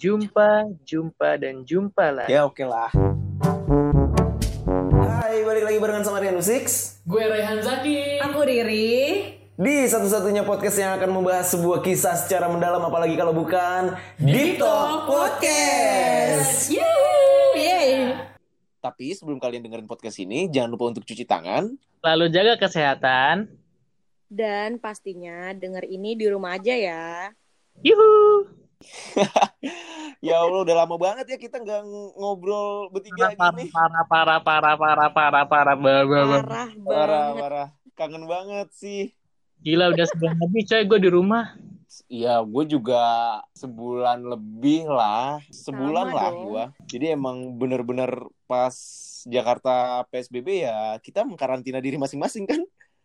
Jumpa, 0.00 0.64
jumpa, 0.80 1.36
dan 1.36 1.60
jumpa 1.60 2.08
lah. 2.08 2.24
Ya 2.24 2.48
oke 2.48 2.64
lah. 2.64 2.88
Hai, 4.96 5.44
balik 5.44 5.68
lagi 5.68 5.76
barengan 5.76 6.08
sama 6.08 6.24
Rian 6.24 6.40
Six 6.40 6.96
Gue 7.04 7.20
Raihan 7.28 7.60
Zaki. 7.60 8.16
Aku 8.24 8.40
Riri. 8.40 8.96
Di 9.60 9.76
satu-satunya 9.92 10.48
podcast 10.48 10.80
yang 10.80 10.96
akan 10.96 11.20
membahas 11.20 11.52
sebuah 11.52 11.84
kisah 11.84 12.16
secara 12.16 12.48
mendalam 12.48 12.80
Apalagi 12.80 13.12
kalau 13.12 13.36
bukan 13.36 13.92
Deep 14.16 14.56
Talk 14.56 15.04
Podcast 15.04 16.72
Yeay. 16.72 18.16
Tapi 18.80 19.12
sebelum 19.12 19.36
kalian 19.36 19.68
dengerin 19.68 19.84
podcast 19.84 20.16
ini, 20.16 20.48
jangan 20.48 20.72
lupa 20.72 20.96
untuk 20.96 21.04
cuci 21.04 21.28
tangan. 21.28 21.76
Lalu 22.00 22.32
jaga 22.32 22.56
kesehatan. 22.56 23.52
Dan 24.32 24.80
pastinya 24.80 25.52
denger 25.52 25.84
ini 25.84 26.16
di 26.16 26.24
rumah 26.24 26.56
aja 26.56 26.72
ya. 26.72 27.36
Yuhu. 27.84 28.59
Ya 30.20 30.36
Allah, 30.36 30.60
udah 30.68 30.76
lama 30.84 30.96
banget 31.00 31.32
ya 31.32 31.38
kita 31.40 31.64
nggak 31.64 31.80
ngobrol 32.12 32.92
bertiga 32.92 33.32
Parah, 33.32 33.56
gini. 33.56 33.72
parah, 33.72 34.04
parah, 34.04 34.38
parah, 34.44 34.74
parah, 34.76 35.08
parah, 35.08 35.10
parah, 35.16 35.44
parah, 35.48 35.76
parah. 35.80 36.40
Parah 36.84 37.26
Parah. 37.32 37.68
Kangen 37.96 38.28
banget 38.28 38.68
sih. 38.76 39.16
Gila 39.64 39.92
udah 39.92 40.06
sebulan 40.12 40.36
lebih 40.44 40.62
coy 40.68 40.82
gue 40.84 40.98
di 41.08 41.10
rumah. 41.12 41.44
Iya, 42.06 42.44
gue 42.44 42.64
juga 42.68 43.00
sebulan 43.56 44.28
lebih 44.28 44.92
lah, 44.92 45.40
sebulan 45.48 46.06
Sama 46.12 46.16
lah 46.16 46.28
gue. 46.36 46.64
Jadi 46.84 47.06
emang 47.16 47.56
bener-bener 47.56 48.12
pas 48.44 48.76
Jakarta 49.24 50.04
PSBB 50.08 50.68
ya 50.68 50.96
kita 51.00 51.24
mengkarantina 51.24 51.80
diri 51.80 51.96
masing-masing 51.96 52.44
kan. 52.44 52.60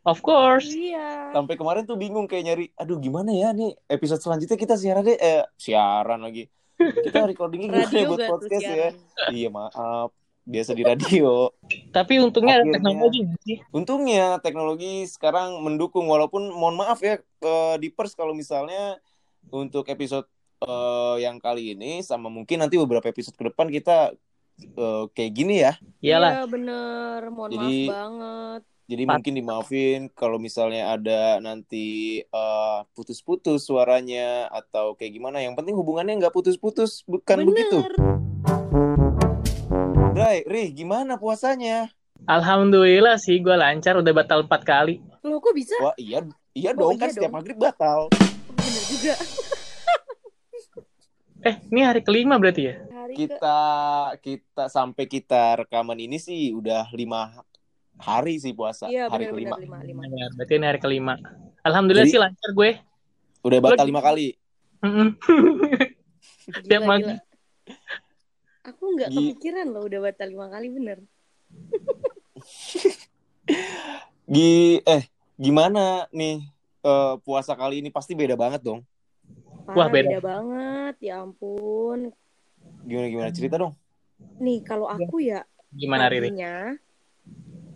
Of 0.06 0.22
course. 0.22 0.70
Iya. 0.70 1.34
Sampai 1.34 1.58
kemarin 1.58 1.84
tuh 1.84 1.98
bingung 1.98 2.30
kayak 2.30 2.46
nyari, 2.46 2.66
aduh 2.78 3.02
gimana 3.02 3.34
ya 3.34 3.50
nih 3.52 3.74
episode 3.90 4.22
selanjutnya 4.22 4.54
kita 4.54 4.78
siaran 4.78 5.02
deh, 5.02 5.18
eh 5.18 5.42
siaran 5.58 6.22
lagi. 6.22 6.46
Kita 6.78 7.26
recordingnya 7.34 7.74
gimana 7.74 7.90
ya 7.90 7.90
Radio 7.90 8.10
buat 8.14 8.22
podcast 8.30 8.62
ya? 8.64 8.90
Iya 9.34 9.50
maaf, 9.50 10.14
biasa 10.46 10.72
di 10.72 10.84
radio. 10.86 11.50
Tapi 11.90 12.14
untungnya 12.22 12.62
ada 12.62 12.64
Akhirnya. 12.64 12.76
teknologi 12.78 13.20
nggak 13.26 13.42
sih. 13.42 13.58
Untungnya 13.74 14.26
teknologi 14.40 14.94
sekarang 15.10 15.58
mendukung 15.60 16.06
walaupun 16.06 16.54
mohon 16.54 16.78
maaf 16.78 17.02
ya 17.02 17.18
eh, 17.20 17.76
di 17.82 17.90
pers 17.90 18.14
kalau 18.14 18.38
misalnya 18.38 19.02
untuk 19.50 19.90
episode 19.90 20.30
eh, 20.62 21.16
yang 21.20 21.42
kali 21.42 21.74
ini 21.74 22.06
sama 22.06 22.30
mungkin 22.30 22.62
nanti 22.62 22.78
beberapa 22.78 23.10
episode 23.10 23.34
ke 23.34 23.50
depan 23.50 23.74
kita 23.74 24.14
eh, 24.62 25.04
kayak 25.18 25.32
gini 25.34 25.66
ya. 25.66 25.74
Iyalah. 25.98 26.32
Iya 26.32 26.44
bener. 26.46 27.20
Mohon 27.34 27.50
Jadi- 27.58 27.90
maaf 27.90 27.90
banget. 27.90 28.64
Jadi 28.86 29.02
Pat- 29.04 29.18
mungkin 29.18 29.34
dimaafin 29.34 30.00
kalau 30.14 30.38
misalnya 30.38 30.94
ada 30.94 31.42
nanti 31.42 32.22
eh, 32.22 32.80
putus-putus 32.94 33.66
suaranya 33.66 34.46
atau 34.54 34.94
kayak 34.94 35.10
gimana. 35.12 35.42
Yang 35.42 35.58
penting 35.58 35.74
hubungannya 35.74 36.22
nggak 36.22 36.30
putus-putus, 36.30 37.02
bukan 37.04 37.42
bener. 37.42 37.50
begitu? 37.50 37.78
Ray, 40.16 40.46
Rih, 40.46 40.70
gimana 40.72 41.18
puasanya? 41.18 41.90
Alhamdulillah 42.26 43.18
sih 43.18 43.38
gue 43.38 43.54
lancar 43.54 43.98
udah 43.98 44.14
batal 44.14 44.46
empat 44.46 44.62
kali. 44.64 45.02
Loh 45.22 45.42
kok 45.42 45.52
bisa? 45.52 45.76
Wah 45.82 45.98
iya, 45.98 46.22
iya 46.54 46.72
Oh, 46.72 46.88
dong 46.88 46.98
kan 46.98 47.10
iya 47.10 47.14
setiap 47.14 47.30
dong. 47.30 47.38
maghrib 47.42 47.58
batal. 47.58 48.00
Bener 48.54 48.84
juga. 48.86 49.16
Eh 51.46 51.62
ini 51.70 51.86
hari 51.86 52.02
kelima 52.02 52.42
berarti 52.42 52.62
ya? 52.66 52.82
Hari 52.90 53.14
ke... 53.14 53.30
kita 53.30 53.60
kita 54.18 54.64
sampai 54.66 55.06
kita 55.06 55.62
rekaman 55.62 55.94
ini 56.02 56.18
sih 56.18 56.50
udah 56.50 56.90
lima 56.90 57.38
hari 57.96 58.36
sih 58.38 58.52
puasa 58.52 58.86
Iya 58.86 59.08
hari 59.08 59.28
bener 59.28 59.34
kelima 59.34 59.56
bener 59.56 59.66
lima 59.66 59.80
lima. 59.82 60.02
Ya, 60.10 60.28
berarti 60.34 60.54
ini 60.54 60.66
hari 60.66 60.80
kelima. 60.80 61.14
Alhamdulillah 61.62 62.06
Jadi- 62.06 62.14
sih 62.14 62.22
lancar 62.22 62.50
gue. 62.52 62.72
udah 63.42 63.60
batal 63.62 63.78
Lagi- 63.78 63.90
lima 63.90 64.02
kali. 64.02 64.28
Tiap 66.68 66.82
gila. 66.82 67.16
Aku 68.66 68.84
nggak 68.94 69.10
kepikiran 69.10 69.66
loh 69.70 69.86
udah 69.86 70.00
batal 70.02 70.28
lima 70.28 70.48
kali 70.50 70.68
bener. 70.70 70.98
Gi 74.26 74.82
eh 74.82 75.04
gimana 75.38 76.10
nih 76.10 76.42
eh, 76.82 77.14
puasa 77.22 77.54
kali 77.54 77.80
ini 77.80 77.90
pasti 77.90 78.18
beda 78.18 78.34
banget 78.34 78.62
dong 78.62 78.82
Parah, 79.66 79.78
Wah, 79.78 79.88
beda. 79.90 80.10
beda 80.10 80.22
banget. 80.22 80.96
Ya 81.02 81.22
ampun. 81.22 82.14
gimana 82.86 83.08
gimana 83.10 83.30
cerita 83.30 83.58
dong 83.58 83.74
Nih 84.38 84.62
kalau 84.62 84.86
aku 84.86 85.18
ya 85.22 85.42
Gimana 85.70 86.08
Riri? 86.08 86.30
Tadinya, 86.32 86.72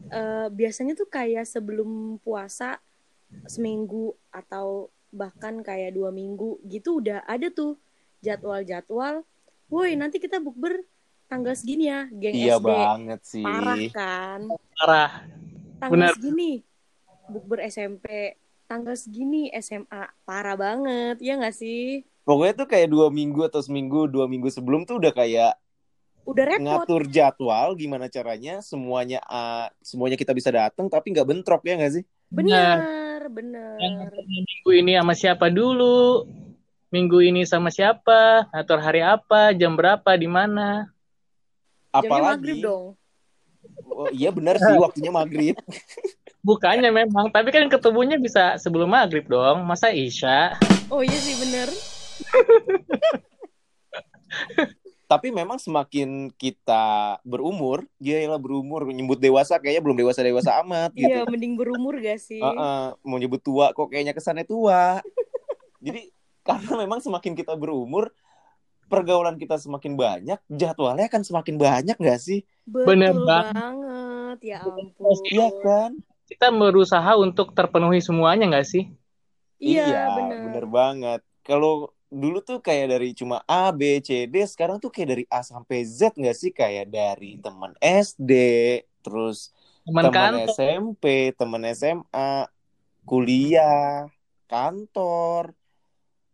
eh, 0.10 0.48
biasanya 0.52 0.94
tuh 0.98 1.08
kayak 1.10 1.46
sebelum 1.46 2.22
puasa 2.22 2.82
seminggu 3.46 4.18
atau 4.34 4.90
bahkan 5.10 5.62
kayak 5.62 5.94
dua 5.98 6.10
minggu 6.14 6.62
gitu 6.66 7.02
udah 7.02 7.26
ada 7.26 7.50
tuh 7.50 7.78
jadwal-jadwal. 8.26 9.26
Woi 9.70 9.94
nanti 9.94 10.18
kita 10.18 10.42
bukber 10.42 10.82
tanggal 11.30 11.54
segini 11.54 11.94
ya, 11.94 12.10
geng 12.10 12.34
iya 12.34 12.58
SD. 12.58 12.66
banget 12.66 13.22
sih 13.22 13.46
Parah 13.46 13.78
kan? 13.94 14.42
Parah. 14.74 15.12
Tanggal 15.78 15.94
Benar. 15.94 16.14
segini 16.18 16.52
bukber 17.30 17.60
SMP, 17.70 18.34
tanggal 18.66 18.98
segini 18.98 19.54
SMA. 19.62 20.10
Parah 20.26 20.58
banget, 20.58 21.22
ya 21.22 21.38
nggak 21.38 21.54
sih? 21.54 22.02
pokoknya 22.30 22.54
tuh 22.62 22.68
kayak 22.70 22.94
dua 22.94 23.10
minggu 23.10 23.42
atau 23.50 23.58
seminggu 23.58 24.06
dua 24.06 24.30
minggu 24.30 24.54
sebelum 24.54 24.86
tuh 24.86 25.02
udah 25.02 25.10
kayak 25.10 25.58
Udah 26.30 26.46
repot. 26.46 26.62
ngatur 26.62 27.04
jadwal 27.10 27.74
gimana 27.74 28.06
caranya 28.06 28.62
semuanya 28.62 29.18
ah, 29.26 29.66
semuanya 29.82 30.14
kita 30.14 30.38
bisa 30.38 30.54
datang 30.54 30.86
tapi 30.86 31.10
nggak 31.10 31.26
bentrok 31.26 31.66
ya 31.66 31.74
nggak 31.74 31.94
sih 31.98 32.06
Bener, 32.30 33.26
bener. 33.34 33.74
Yang 33.82 33.94
ngaturnya 33.98 34.42
minggu 34.46 34.72
ini 34.78 34.92
sama 35.02 35.14
siapa 35.18 35.50
dulu? 35.50 36.30
Minggu 36.94 37.18
ini 37.26 37.42
sama 37.46 37.70
siapa? 37.74 38.46
Atur 38.54 38.82
hari 38.82 39.02
apa? 39.02 39.54
Jam 39.58 39.74
berapa? 39.74 40.14
Di 40.14 40.30
mana? 40.30 40.94
Apalagi 41.90 42.38
maghrib 42.38 42.58
dong. 42.62 42.86
oh, 43.90 44.10
iya 44.14 44.30
benar 44.30 44.62
sih 44.62 44.78
waktunya 44.78 45.10
maghrib 45.10 45.58
Bukannya 46.48 46.94
memang, 46.94 47.34
tapi 47.34 47.52
kan 47.52 47.68
ketemunya 47.68 48.22
bisa 48.22 48.62
sebelum 48.62 48.94
maghrib 48.94 49.26
dong. 49.26 49.66
Masa 49.66 49.90
Isya? 49.90 50.54
Oh 50.94 51.02
iya 51.02 51.18
sih 51.18 51.34
bener. 51.42 51.70
Tapi 55.10 55.34
memang 55.34 55.58
semakin 55.58 56.30
kita 56.38 57.18
berumur, 57.26 57.82
ya 57.98 58.22
berumur 58.38 58.86
nyebut 58.94 59.18
dewasa 59.18 59.58
kayaknya 59.58 59.82
belum 59.82 59.98
dewasa 59.98 60.22
dewasa 60.22 60.54
amat 60.62 60.94
gitu. 60.94 61.10
Iya, 61.10 61.26
mending 61.26 61.58
berumur 61.58 61.98
gak 61.98 62.22
sih? 62.22 62.38
Heeh, 62.38 62.94
mau 63.02 63.18
nyebut 63.18 63.42
tua 63.42 63.74
kok 63.74 63.90
kayaknya 63.90 64.14
kesannya 64.14 64.46
tua. 64.46 65.02
Jadi 65.86 66.14
karena 66.46 66.78
memang 66.78 67.02
semakin 67.02 67.34
kita 67.34 67.58
berumur, 67.58 68.14
pergaulan 68.86 69.42
kita 69.42 69.58
semakin 69.58 69.98
banyak, 69.98 70.40
jadwalnya 70.46 71.10
akan 71.10 71.26
semakin 71.26 71.56
banyak 71.58 71.98
nggak 71.98 72.22
sih? 72.22 72.46
Bener 72.70 73.18
banget. 73.18 74.38
Ya 74.46 74.62
ampun. 74.62 75.26
Iya 75.26 75.50
kan? 75.66 75.92
Kita 76.30 76.54
berusaha 76.54 77.18
untuk 77.18 77.58
terpenuhi 77.58 77.98
semuanya 77.98 78.46
nggak 78.46 78.68
sih? 78.70 78.86
Iya, 79.58 80.14
bener. 80.14 80.38
bener 80.46 80.66
banget. 80.70 81.22
Kalau 81.42 81.90
dulu 82.10 82.42
tuh 82.42 82.58
kayak 82.60 82.98
dari 82.98 83.14
cuma 83.14 83.46
A, 83.46 83.70
B, 83.70 84.02
C, 84.02 84.26
D, 84.26 84.42
sekarang 84.44 84.82
tuh 84.82 84.90
kayak 84.90 85.10
dari 85.14 85.26
A 85.30 85.46
sampai 85.46 85.86
Z 85.86 86.18
nggak 86.18 86.38
sih? 86.38 86.50
Kayak 86.50 86.90
dari 86.90 87.38
teman 87.38 87.78
SD, 87.80 88.34
terus 89.06 89.54
Teman. 89.90 90.46
SMP, 90.46 91.34
teman 91.34 91.66
SMA, 91.74 92.46
kuliah, 93.10 94.06
kantor, 94.46 95.58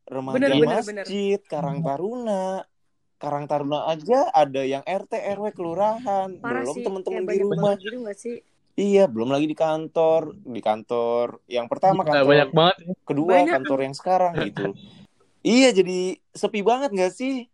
remaja 0.03 0.35
Bener, 0.35 0.51
bener, 0.59 0.83
masjid, 0.83 1.39
Karang 1.47 1.79
Taruna. 1.79 2.67
Karang 3.15 3.47
Taruna 3.47 3.87
aja 3.87 4.27
ada 4.35 4.59
yang 4.59 4.83
RT, 4.83 5.39
RW, 5.39 5.55
kelurahan, 5.55 6.35
Parah 6.35 6.67
belum 6.67 6.75
teman-teman 6.83 7.23
Kayak 7.23 7.31
di 7.31 7.37
rumah. 7.39 7.75
gitu 7.79 7.97
gak 8.03 8.17
sih? 8.19 8.35
Iya, 8.75 9.07
belum 9.07 9.31
lagi 9.31 9.47
di 9.47 9.55
kantor, 9.55 10.35
di 10.35 10.59
kantor 10.59 11.39
yang 11.47 11.71
pertama 11.71 12.03
Gila, 12.03 12.11
kantor 12.11 12.27
banyak 12.27 12.49
banget. 12.51 12.75
ya. 12.75 12.93
kedua 13.07 13.31
Banyak. 13.31 13.53
kantor 13.55 13.79
yang 13.87 13.95
sekarang 13.95 14.33
gitu. 14.43 14.67
iya, 15.45 15.69
jadi 15.69 16.17
sepi 16.33 16.65
banget 16.65 16.89
nggak 16.89 17.13
sih? 17.13 17.45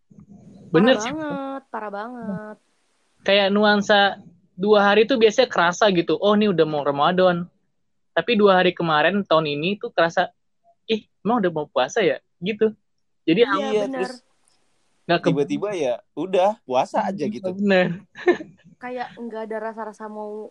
Bener 0.72 0.96
parah 0.96 1.04
sih. 1.04 1.12
banget, 1.12 1.62
parah 1.68 1.92
banget. 1.92 2.58
Kayak 3.28 3.48
nuansa 3.52 4.24
dua 4.56 4.80
hari 4.88 5.04
tuh 5.04 5.20
biasanya 5.20 5.52
kerasa 5.52 5.92
gitu. 5.92 6.16
Oh, 6.18 6.32
ini 6.34 6.48
udah 6.48 6.64
mau 6.64 6.82
Ramadan. 6.88 7.46
Tapi 8.16 8.40
dua 8.40 8.64
hari 8.64 8.72
kemarin 8.72 9.24
tahun 9.28 9.52
ini 9.52 9.76
tuh 9.80 9.92
kerasa, 9.92 10.32
ih, 10.88 11.04
emang 11.24 11.44
udah 11.44 11.52
mau 11.52 11.68
puasa 11.68 12.00
ya? 12.00 12.24
Gitu. 12.40 12.72
Jadi 13.28 13.42
Iya, 13.46 13.56
iya, 13.60 13.82
bener. 13.86 14.00
terus 14.08 14.16
nggak 15.02 15.22
tiba-tiba 15.28 15.70
ya 15.76 16.00
udah 16.16 16.56
puasa 16.64 17.04
aja 17.04 17.28
gitu. 17.28 17.52
Bener. 17.60 18.00
Kayak 18.80 19.12
nggak 19.20 19.42
ada 19.52 19.58
rasa-rasa 19.60 20.08
mau 20.08 20.50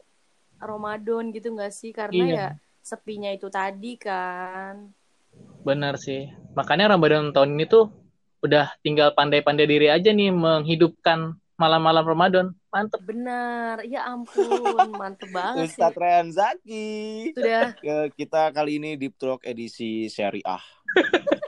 Ramadan 0.61 1.32
gitu 1.32 1.56
gak 1.56 1.73
sih? 1.73 1.91
Karena 1.91 2.25
Iya. 2.29 2.37
ya 2.37 2.47
sepinya 2.85 3.32
itu 3.32 3.49
tadi 3.49 3.97
kan. 3.97 4.93
Bener 5.62 5.95
sih. 6.01 6.33
Makanya 6.57 6.97
Ramadan 6.97 7.31
tahun 7.31 7.57
ini 7.57 7.65
tuh 7.69 7.93
udah 8.41 8.73
tinggal 8.81 9.12
pandai-pandai 9.12 9.69
diri 9.69 9.89
aja 9.93 10.11
nih 10.11 10.33
menghidupkan 10.33 11.37
malam-malam 11.61 12.05
Ramadan. 12.09 12.47
Mantep. 12.73 13.03
Bener, 13.05 13.85
ya 13.85 14.09
ampun, 14.09 14.89
mantep 15.01 15.29
banget 15.29 15.69
sih. 15.69 15.77
Ustadz 15.77 15.99
Rehan 16.01 16.29
Zaki. 16.33 16.89
Sudah, 17.37 17.77
Ke- 17.77 18.11
Kita 18.17 18.49
kali 18.55 18.81
ini 18.81 18.97
Deep 18.97 19.21
Talk 19.21 19.45
edisi 19.45 20.09
syariah. 20.09 20.62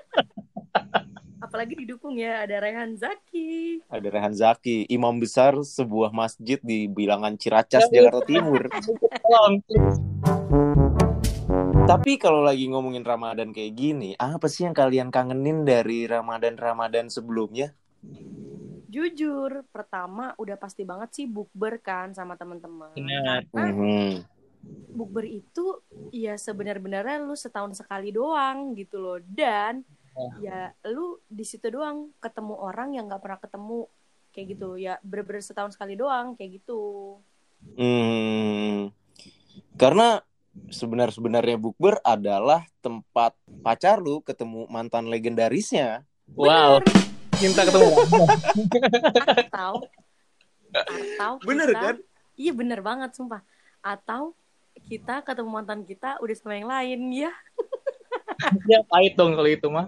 apalagi 1.53 1.85
didukung 1.85 2.17
ya 2.17 2.49
ada 2.49 2.65
Rehan 2.65 2.97
Zaki. 2.97 3.85
Ada 3.93 4.09
Rehan 4.09 4.33
Zaki, 4.33 4.89
imam 4.89 5.21
besar 5.21 5.53
sebuah 5.61 6.09
masjid 6.09 6.57
di 6.65 6.89
bilangan 6.89 7.37
Ciracas, 7.37 7.93
Jakarta 7.93 8.25
Timur. 8.25 8.73
Tolong, 9.21 9.61
please. 9.69 10.42
Tapi 11.83 12.17
kalau 12.17 12.41
lagi 12.41 12.67
ngomongin 12.73 13.05
Ramadan 13.05 13.53
kayak 13.53 13.73
gini, 13.77 14.11
apa 14.17 14.49
sih 14.49 14.65
yang 14.65 14.73
kalian 14.73 15.13
kangenin 15.13 15.69
dari 15.69 16.09
Ramadan-Ramadan 16.09 17.13
sebelumnya? 17.13 17.77
Jujur, 18.93 19.65
pertama 19.73 20.37
udah 20.37 20.57
pasti 20.61 20.85
banget 20.85 21.13
sih 21.17 21.27
bukber 21.29 21.81
kan 21.81 22.13
sama 22.13 22.37
teman-teman. 22.37 22.93
Benar. 22.97 23.45
Karena 23.53 23.73
Mhm. 23.73 24.13
bukber 24.93 25.25
itu 25.25 25.81
ya 26.13 26.37
sebenar-benarnya 26.37 27.25
lu 27.25 27.33
setahun 27.33 27.81
sekali 27.81 28.13
doang 28.13 28.77
gitu 28.77 29.01
loh 29.01 29.19
dan 29.25 29.81
ya 30.45 30.69
lu 30.93 31.17
di 31.25 31.45
situ 31.45 31.73
doang 31.73 32.13
ketemu 32.21 32.55
orang 32.61 32.93
yang 32.93 33.09
nggak 33.09 33.25
pernah 33.25 33.41
ketemu 33.41 33.89
kayak 34.33 34.47
gitu 34.53 34.69
ya 34.77 35.01
bener-bener 35.01 35.41
setahun 35.41 35.73
sekali 35.73 35.97
doang 35.97 36.37
kayak 36.37 36.61
gitu 36.61 37.17
Hmm. 37.73 38.93
Karena 39.81 40.21
sebenar-sebenarnya 40.69 41.57
bukber 41.57 41.97
adalah 42.01 42.65
tempat 42.79 43.33
pacar 43.61 43.99
lu 43.99 44.21
ketemu 44.21 44.69
mantan 44.69 45.09
legendarisnya. 45.09 46.05
Wow. 46.33 46.81
Minta 47.37 47.65
ketemu. 47.65 47.91
atau 49.49 49.73
atau 50.73 51.33
Bener 51.43 51.69
kita- 51.69 51.83
kan? 51.83 51.97
iya 52.33 52.53
bener 52.53 52.81
banget 52.81 53.13
sumpah 53.13 53.45
atau 53.79 54.33
kita 54.89 55.21
ketemu 55.21 55.49
mantan 55.53 55.85
kita 55.85 56.17
udah 56.19 56.33
sama 56.33 56.57
yang 56.57 56.65
lain 56.67 57.01
ya 57.13 57.33
ya 58.65 58.81
pahit 58.87 59.15
dong 59.15 59.37
kalau 59.37 59.47
itu 59.47 59.69
mah. 59.69 59.87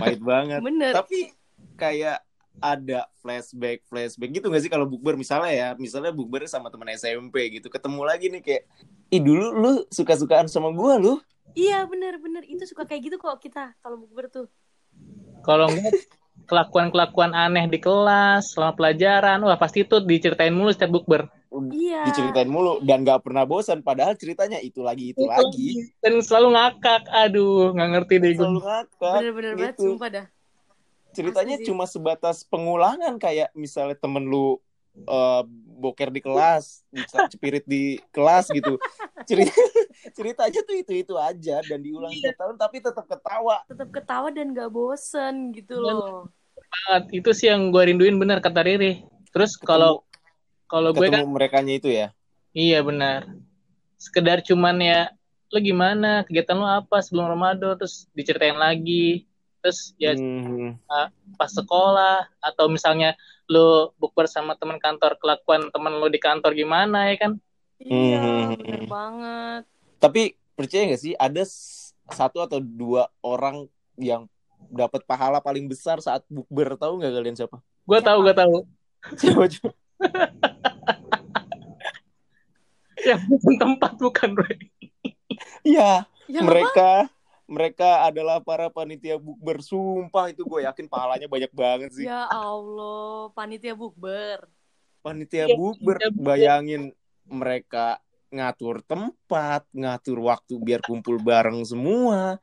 Pahit 0.00 0.20
banget. 0.20 0.60
bener 0.60 0.92
Tapi 0.96 1.30
kayak 1.76 2.24
ada 2.62 3.06
flashback 3.18 3.82
flashback 3.88 4.30
gitu 4.30 4.46
gak 4.50 4.62
sih 4.62 4.70
kalau 4.70 4.86
bukber 4.86 5.18
misalnya 5.18 5.52
ya 5.52 5.68
misalnya 5.74 6.14
bukber 6.14 6.46
sama 6.46 6.70
teman 6.70 6.90
SMP 6.94 7.50
gitu 7.58 7.66
ketemu 7.66 8.00
lagi 8.06 8.26
nih 8.30 8.42
kayak 8.42 8.62
ih 9.10 9.20
dulu 9.22 9.46
lu 9.54 9.72
suka 9.90 10.14
sukaan 10.14 10.46
sama 10.46 10.70
gua 10.70 10.98
lu 10.98 11.18
iya 11.58 11.82
bener 11.86 12.18
bener 12.22 12.42
itu 12.46 12.62
suka 12.66 12.86
kayak 12.86 13.10
gitu 13.10 13.16
kok 13.18 13.42
kita 13.42 13.74
kalau 13.82 13.98
bukber 14.00 14.30
tuh 14.30 14.46
Kalau 15.44 15.68
enggak 15.68 15.92
kelakuan-kelakuan 16.48 17.32
aneh 17.32 17.68
di 17.68 17.80
kelas 17.80 18.52
selama 18.52 18.76
pelajaran, 18.76 19.40
wah 19.44 19.56
pasti 19.56 19.84
itu 19.84 20.00
diceritain 20.00 20.52
mulu 20.52 20.70
setiap 20.72 20.92
bukber. 20.92 21.28
iya 21.70 22.02
diceritain 22.02 22.50
mulu 22.50 22.82
dan 22.82 23.06
gak 23.06 23.22
pernah 23.22 23.46
bosan 23.46 23.78
padahal 23.78 24.18
ceritanya 24.18 24.58
itu 24.58 24.82
lagi 24.82 25.14
itu, 25.14 25.22
lagi 25.22 25.94
Dan 26.02 26.18
selalu 26.18 26.58
ngakak. 26.58 27.06
Aduh, 27.14 27.70
nggak 27.70 27.88
ngerti 27.94 28.14
deh 28.18 28.32
gue. 28.34 28.42
selalu 28.42 28.60
ngakak 28.66 29.18
bener-bener 29.22 29.52
banget 29.54 29.76
gitu. 29.78 29.84
sumpah 29.94 30.08
dah 30.10 30.26
ceritanya 31.14 31.56
cuma 31.62 31.84
sebatas 31.86 32.42
pengulangan 32.44 33.16
kayak 33.16 33.54
misalnya 33.54 33.94
temen 33.94 34.26
lu 34.26 34.58
eh, 34.98 35.42
boker 35.78 36.10
di 36.10 36.20
kelas 36.20 36.82
cepirit 37.32 37.64
di 37.64 37.96
kelas 38.10 38.50
gitu 38.50 38.76
cerita 39.24 39.54
ceritanya 40.16 40.60
tuh 40.66 40.76
itu 40.76 40.92
itu 41.06 41.14
aja 41.16 41.62
dan 41.64 41.78
diulang 41.80 42.12
setiap 42.12 42.44
tahun 42.44 42.56
tapi 42.58 42.76
tetap 42.82 43.06
ketawa 43.06 43.62
tetap 43.70 43.88
ketawa 43.94 44.28
dan 44.34 44.52
gak 44.52 44.68
bosen 44.68 45.54
gitu 45.54 45.80
Iya. 45.80 45.94
loh 45.94 46.28
banget. 46.74 47.02
Itu 47.22 47.30
sih 47.34 47.46
yang 47.50 47.70
gue 47.70 47.82
rinduin 47.82 48.16
bener 48.18 48.38
kata 48.42 48.66
Riri. 48.66 49.04
Terus 49.30 49.58
kalau 49.58 50.02
kalau 50.70 50.90
gue 50.94 51.06
kan 51.10 51.22
ketemu 51.22 51.30
merekanya 51.34 51.74
itu 51.74 51.88
ya 51.90 52.08
iya 52.54 52.82
benar. 52.82 53.26
Sekedar 53.98 54.42
cuman 54.42 54.78
ya 54.82 55.00
lo 55.50 55.58
gimana 55.62 56.26
kegiatan 56.26 56.58
lo 56.58 56.66
apa 56.66 56.98
sebelum 57.02 57.30
Ramadan 57.30 57.78
terus 57.78 58.06
diceritain 58.14 58.58
lagi. 58.58 59.26
Terus 59.64 59.96
ya 59.96 60.12
Hmm. 60.12 60.76
pas 61.34 61.48
sekolah 61.48 62.28
atau 62.36 62.68
misalnya 62.68 63.16
lo 63.48 63.96
bukber 63.96 64.28
sama 64.28 64.52
teman 64.54 64.76
kantor 64.76 65.16
kelakuan 65.16 65.72
teman 65.72 65.96
lo 65.96 66.06
di 66.06 66.20
kantor 66.20 66.52
gimana 66.52 67.08
ya 67.08 67.16
kan? 67.16 67.32
iya 67.80 68.20
Hmm. 68.20 68.54
bener 68.54 68.82
banget 68.86 69.62
tapi 69.98 70.22
percaya 70.52 70.86
gak 70.86 71.00
sih 71.00 71.16
ada 71.16 71.42
satu 72.06 72.38
atau 72.38 72.60
dua 72.60 73.08
orang 73.18 73.66
yang 73.96 74.28
dapat 74.68 75.00
pahala 75.02 75.40
paling 75.40 75.64
besar 75.64 75.98
saat 75.98 76.22
bukber 76.28 76.76
tahu 76.76 77.00
nggak 77.00 77.10
kalian 77.10 77.34
siapa 77.34 77.58
Gue 77.84 78.00
tahu, 78.00 78.24
gue 78.24 78.32
tahu. 78.32 78.56
siapa 79.20 79.44
coba? 79.44 79.70
Yang 83.04 83.20
bukan 83.28 83.54
tempat 83.60 83.92
bukan, 84.00 84.28
Roy. 84.32 84.56
Iya, 85.60 86.08
ya 86.24 86.40
mereka 86.40 87.12
mereka 87.54 88.02
adalah 88.02 88.42
para 88.42 88.66
panitia 88.66 89.14
bukber. 89.16 89.62
Sumpah 89.62 90.28
itu 90.28 90.42
gue 90.42 90.66
yakin 90.66 90.90
pahalanya 90.90 91.30
banyak 91.30 91.52
banget 91.54 91.90
sih. 91.94 92.04
Ya 92.04 92.26
Allah 92.26 93.30
panitia 93.30 93.72
bukber. 93.72 94.50
Panitia 95.00 95.46
Iya, 95.46 95.54
bukber 95.54 95.96
panitia 95.96 96.10
bukber. 96.10 96.26
bayangin 96.26 96.82
mereka 97.24 98.02
ngatur 98.28 98.82
tempat 98.82 99.62
ngatur 99.70 100.18
waktu 100.18 100.58
biar 100.58 100.82
kumpul 100.82 101.22
bareng 101.22 101.62
semua. 101.62 102.42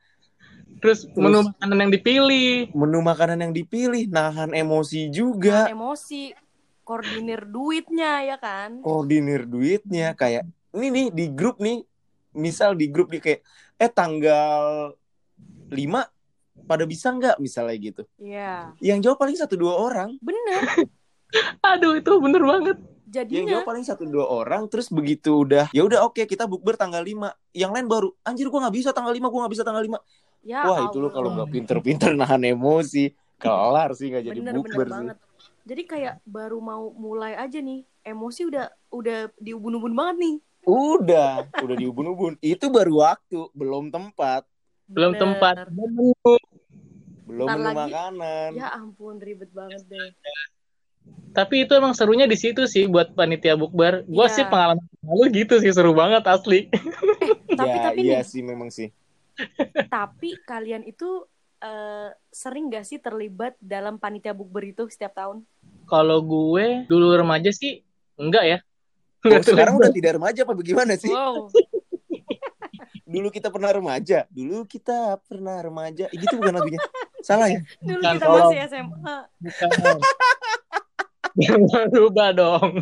Terus 0.80 1.04
Terus- 1.04 1.20
menu 1.20 1.44
makanan 1.44 1.78
yang 1.78 1.92
dipilih. 1.92 2.50
menu 2.72 2.98
makanan 3.04 3.38
yang 3.38 3.52
dipilih 3.52 4.08
nahan 4.08 4.56
emosi 4.56 5.06
Nahan 5.06 5.14
juga 5.14 5.58
emosi 5.68 6.32
koordinir 6.82 7.44
duitnya 7.44 8.24
ya 8.24 8.36
kan? 8.40 8.80
Koordinir 8.80 9.44
duitnya 9.44 10.16
kayak 10.16 10.48
ini 10.72 10.88
nih 10.88 11.06
di 11.12 11.26
grup 11.28 11.60
nih. 11.60 11.84
Misal 12.32 12.72
di 12.72 12.88
grup 12.88 13.12
nih 13.12 13.20
kayak 13.20 13.40
eh 13.76 13.90
tanggal 13.92 14.94
5 15.72 16.68
pada 16.68 16.84
bisa 16.84 17.08
nggak 17.08 17.36
misalnya 17.40 17.76
gitu. 17.80 18.02
Iya. 18.20 18.76
Yang 18.78 18.98
jawab 19.08 19.18
paling 19.24 19.36
satu 19.36 19.56
dua 19.56 19.74
orang. 19.80 20.20
Bener. 20.20 20.62
Aduh, 21.72 21.96
itu 21.96 22.12
bener 22.20 22.44
banget. 22.44 22.78
yang 23.12 23.28
jadinya 23.28 23.52
jawab 23.60 23.68
paling 23.68 23.84
satu 23.84 24.08
dua 24.08 24.24
orang 24.24 24.64
terus 24.72 24.88
begitu 24.88 25.44
udah 25.44 25.68
ya 25.76 25.84
udah 25.84 26.08
oke 26.08 26.24
kita 26.24 26.48
bukber 26.48 26.80
tanggal 26.80 27.04
5 27.04 27.28
yang 27.52 27.68
lain 27.68 27.84
baru 27.84 28.08
anjir 28.24 28.48
gua 28.48 28.64
nggak 28.64 28.76
bisa 28.80 28.88
tanggal 28.96 29.12
5 29.12 29.20
gua 29.28 29.40
nggak 29.44 29.52
bisa 29.52 29.64
tanggal 29.68 29.84
5 29.84 30.48
ya 30.48 30.64
wah 30.64 30.88
itu 30.88 30.96
lo 30.96 31.12
Allah. 31.12 31.12
kalau 31.12 31.28
nggak 31.36 31.50
pinter-pinter 31.52 32.16
nahan 32.16 32.40
emosi 32.40 33.12
kelar 33.36 33.92
sih 33.92 34.08
nggak 34.08 34.24
jadi 34.32 34.38
bener 34.40 34.54
bukber 34.56 34.72
bener 34.72 34.88
sih. 34.88 34.96
banget. 34.96 35.16
Jadi 35.62 35.82
kayak 35.86 36.14
baru 36.26 36.58
mau 36.58 36.90
mulai 36.94 37.38
aja 37.38 37.62
nih 37.62 37.86
emosi 38.02 38.50
udah 38.50 38.66
udah 38.90 39.18
diubun-ubun 39.38 39.94
banget 39.94 40.16
nih. 40.18 40.34
Udah 40.66 41.46
udah 41.62 41.76
diubun-ubun. 41.78 42.34
Itu 42.42 42.70
baru 42.70 43.02
waktu 43.02 43.50
belum 43.54 43.94
tempat 43.94 44.46
Belum 44.92 45.10
Bener. 45.10 45.22
tempat. 45.22 45.54
Menu. 45.68 46.12
belum 47.22 47.46
Ntar 47.46 47.56
menu 47.56 47.66
lagi- 47.66 47.80
makanan 47.88 48.50
ya 48.52 48.68
ampun 48.74 49.14
ribet 49.16 49.48
banget 49.50 49.82
deh 49.86 50.10
Tapi 51.32 51.64
itu 51.64 51.72
emang 51.72 51.90
serunya 51.90 52.24
di 52.24 52.36
situ 52.36 52.62
sih 52.64 52.84
buat 52.86 53.10
panitia 53.10 53.56
bukber. 53.56 54.04
Gue 54.04 54.20
Iya. 54.22 54.34
sih 54.34 54.44
pengalaman 54.44 54.84
lalu 55.02 55.24
gitu 55.34 55.56
sih 55.56 55.70
seru 55.70 55.92
banget 55.92 56.22
asli. 56.24 56.68
tapi 57.50 57.68
ya 57.70 57.82
tapi 57.82 58.00
iya 58.02 58.18
nih 58.18 58.26
sih 58.26 58.40
memang 58.40 58.68
sih 58.68 58.92
tapi 59.88 60.36
kalian 60.42 60.84
itu 60.84 61.24
eh, 61.58 62.10
sering 62.28 62.68
gak 62.68 62.82
sih 62.82 62.98
terlibat 62.98 63.56
dalam 63.58 63.96
panitia 63.96 64.32
bukber 64.32 64.66
itu 64.66 64.84
setiap 64.86 65.14
tahun 65.14 65.46
Kalau 65.84 66.20
gue 66.20 66.84
dulu 66.84 67.12
remaja 67.14 67.48
sih 67.50 67.80
enggak 68.14 68.44
ya. 68.46 68.58
Oh, 69.22 69.38
sekarang 69.38 69.76
udah 69.76 69.88
tidak 69.90 70.16
remaja 70.16 70.42
apa 70.42 70.52
bagaimana 70.52 70.92
sih 70.94 71.08
wow 71.08 71.48
dulu 73.12 73.28
kita 73.28 73.52
pernah 73.52 73.68
remaja. 73.68 74.24
Dulu 74.32 74.64
kita 74.64 75.20
pernah 75.28 75.60
remaja. 75.60 76.08
Ih, 76.08 76.18
gitu 76.24 76.40
bukan 76.40 76.56
lagunya. 76.56 76.80
Salah 77.20 77.52
ya? 77.52 77.60
Dulu 77.84 78.00
Bukan, 78.00 78.12
kita 78.16 78.26
masih 78.26 78.58
SMA 78.72 79.16
Bukan. 79.44 79.68
Jangan 81.32 81.86
lupa 81.92 82.26
dong. 82.32 82.72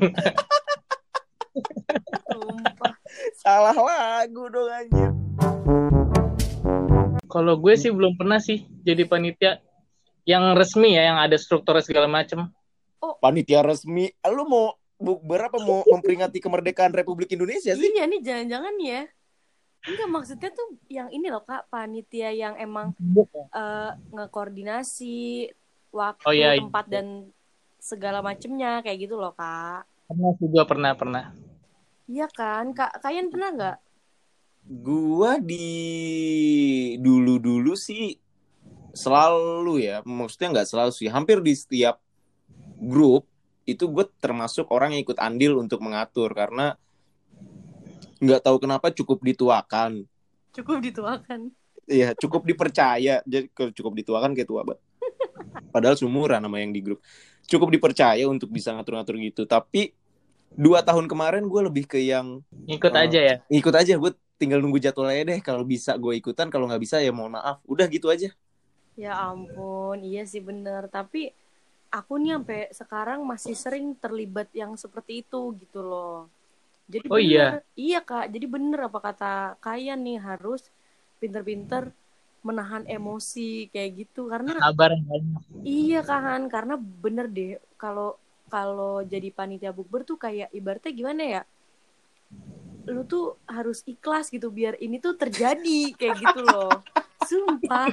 salah 3.42 3.74
lagu 3.74 4.46
dong 4.48 4.70
anjir. 4.70 5.10
Kalau 7.30 7.54
gue 7.58 7.74
sih 7.78 7.90
belum 7.90 8.14
pernah 8.18 8.38
sih 8.42 8.66
jadi 8.82 9.06
panitia 9.06 9.62
yang 10.26 10.54
resmi 10.54 10.94
ya, 10.94 11.10
yang 11.14 11.18
ada 11.18 11.34
struktur 11.34 11.74
segala 11.82 12.06
macem. 12.06 12.46
panitia 13.18 13.66
resmi. 13.66 14.10
Lu 14.30 14.46
mau 14.46 14.78
bukber 15.00 15.48
apa 15.48 15.58
mau 15.62 15.80
memperingati 15.84 16.38
kemerdekaan 16.38 16.92
Republik 16.94 17.32
Indonesia 17.34 17.72
sih? 17.74 17.86
Iya 17.92 18.04
nih 18.06 18.20
jangan-jangan 18.20 18.74
ya 18.80 19.02
enggak 19.86 20.08
maksudnya 20.08 20.50
tuh 20.52 20.68
yang 20.88 21.08
ini 21.08 21.26
loh 21.28 21.42
kak 21.42 21.68
panitia 21.68 22.30
yang 22.32 22.54
emang 22.56 22.92
eh, 23.52 23.90
ngekoordinasi 24.12 25.48
waktu 25.90 26.24
Oh, 26.24 26.34
iya, 26.34 26.54
iya. 26.54 26.60
tempat 26.60 26.84
dan 26.86 27.06
segala 27.80 28.20
macemnya 28.20 28.84
kayak 28.84 29.08
gitu 29.08 29.16
loh 29.16 29.32
kak 29.32 29.88
Pernah 30.06 30.30
sih 30.36 30.46
gue 30.50 30.64
pernah 30.66 30.92
pernah. 30.92 31.24
iya 32.06 32.26
kan 32.28 32.74
kak 32.74 33.00
kalian 33.00 33.30
pernah 33.30 33.48
nggak 33.54 33.76
gua 34.84 35.40
di 35.40 35.66
dulu 37.00 37.40
dulu 37.40 37.72
sih 37.74 38.14
selalu 38.92 39.86
ya 39.86 40.02
maksudnya 40.02 40.60
nggak 40.60 40.68
selalu 40.68 40.90
sih 40.92 41.08
hampir 41.08 41.38
di 41.40 41.54
setiap 41.54 42.02
grup 42.76 43.24
itu 43.64 43.86
gue 43.86 44.02
termasuk 44.18 44.66
orang 44.68 44.94
yang 44.94 45.02
ikut 45.06 45.18
andil 45.18 45.62
untuk 45.62 45.78
mengatur 45.78 46.34
karena 46.34 46.74
nggak 48.20 48.40
tahu 48.44 48.56
kenapa 48.60 48.92
cukup 48.92 49.18
dituakan 49.24 50.04
cukup 50.52 50.78
dituakan 50.80 51.50
Iya, 51.90 52.14
cukup 52.14 52.46
dipercaya. 52.46 53.18
Jadi 53.26 53.50
kalau 53.50 53.74
cukup 53.74 53.98
dituakan 53.98 54.30
kayak 54.30 54.46
tua 54.46 54.62
banget. 54.62 54.78
Padahal 55.74 55.98
sumuran 55.98 56.38
sama 56.38 56.62
yang 56.62 56.70
di 56.70 56.78
grup. 56.78 57.02
Cukup 57.50 57.66
dipercaya 57.66 58.22
untuk 58.30 58.46
bisa 58.46 58.70
ngatur-ngatur 58.70 59.18
gitu. 59.18 59.42
Tapi 59.42 59.90
dua 60.54 60.86
tahun 60.86 61.10
kemarin 61.10 61.50
gue 61.50 61.60
lebih 61.66 61.90
ke 61.90 61.98
yang 61.98 62.46
Ikut 62.70 62.94
Oh. 62.94 63.02
aja 63.02 63.18
ya. 63.18 63.36
ikut 63.50 63.74
aja. 63.74 63.98
Gue 63.98 64.14
tinggal 64.38 64.62
nunggu 64.62 64.78
jadwalnya 64.78 65.34
deh. 65.34 65.40
Kalau 65.42 65.66
bisa 65.66 65.98
gue 65.98 66.14
ikutan. 66.14 66.46
Kalau 66.46 66.70
nggak 66.70 66.78
bisa 66.78 67.02
ya 67.02 67.10
mohon 67.10 67.34
maaf. 67.34 67.58
Udah 67.66 67.90
gitu 67.90 68.06
aja. 68.06 68.30
Ya 68.94 69.18
ampun, 69.26 69.98
iya 70.06 70.22
sih 70.22 70.38
bener. 70.38 70.86
Tapi 70.86 71.34
aku 71.90 72.22
nih 72.22 72.38
sampai 72.38 72.60
sekarang 72.70 73.26
masih 73.26 73.58
sering 73.58 73.98
terlibat 73.98 74.46
yang 74.54 74.78
seperti 74.78 75.26
itu 75.26 75.58
gitu 75.58 75.82
loh. 75.82 76.30
Jadi 76.90 77.06
Oh, 77.06 77.14
bener, 77.16 77.62
iya 77.78 78.00
kak. 78.02 78.26
Jadi 78.34 78.46
bener 78.50 78.80
apa 78.90 78.98
kata 78.98 79.32
Kayan 79.62 80.02
nih 80.02 80.18
harus 80.18 80.66
pinter-pinter 81.22 81.94
menahan 82.42 82.82
emosi 82.90 83.70
kayak 83.70 83.90
gitu. 84.06 84.26
Karena 84.26 84.58
Sabar 84.58 84.98
banyak. 84.98 85.42
iya 85.62 86.02
kan 86.02 86.50
karena 86.50 86.74
bener 86.74 87.30
deh 87.30 87.62
kalau 87.78 88.18
kalau 88.50 89.06
jadi 89.06 89.30
panitia 89.30 89.70
bukber 89.70 90.02
tuh 90.02 90.18
kayak 90.18 90.50
ibaratnya 90.50 90.90
gimana 90.90 91.22
ya? 91.22 91.42
Lu 92.90 93.06
tuh 93.06 93.38
harus 93.46 93.86
ikhlas 93.86 94.34
gitu 94.34 94.50
biar 94.50 94.74
ini 94.82 94.98
tuh 94.98 95.14
terjadi 95.14 95.94
kayak 95.94 96.16
gitu 96.18 96.42
loh. 96.42 96.82
Sumpah. 97.22 97.86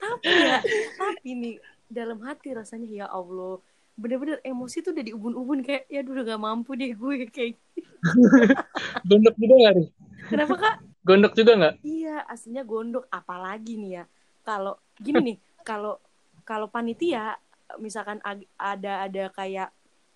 Tapi 0.00 0.32
ya 0.34 0.58
tapi 0.98 1.28
nih 1.38 1.54
dalam 1.86 2.18
hati 2.26 2.54
rasanya 2.54 2.88
ya 2.90 3.06
Allah 3.06 3.62
bener-bener 4.00 4.38
emosi 4.50 4.76
tuh 4.84 4.90
udah 4.94 5.04
diubun-ubun 5.08 5.58
kayak 5.66 5.84
ya 5.94 6.00
udah 6.12 6.24
gak 6.30 6.42
mampu 6.46 6.70
deh 6.80 6.90
gue 7.00 7.14
kayak 7.36 7.54
Gondok 9.08 9.34
juga 9.40 9.54
nggak 9.60 9.74
nih? 9.78 9.88
kenapa 10.30 10.54
kak 10.62 10.74
Gondok 11.06 11.32
juga 11.38 11.52
nggak? 11.58 11.74
Iya, 11.80 12.24
aslinya 12.28 12.62
gondok. 12.68 13.04
Apalagi 13.08 13.80
nih 13.80 13.92
ya, 14.00 14.04
kalau 14.44 14.76
gini 15.00 15.20
nih, 15.32 15.36
kalau 15.68 15.96
kalau 16.44 16.68
panitia 16.68 17.36
misalkan 17.80 18.18
ada 18.60 18.92
ada 19.06 19.24
kayak 19.32 19.68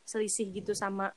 selisih 0.04 0.46
gitu 0.52 0.72
sama 0.76 1.12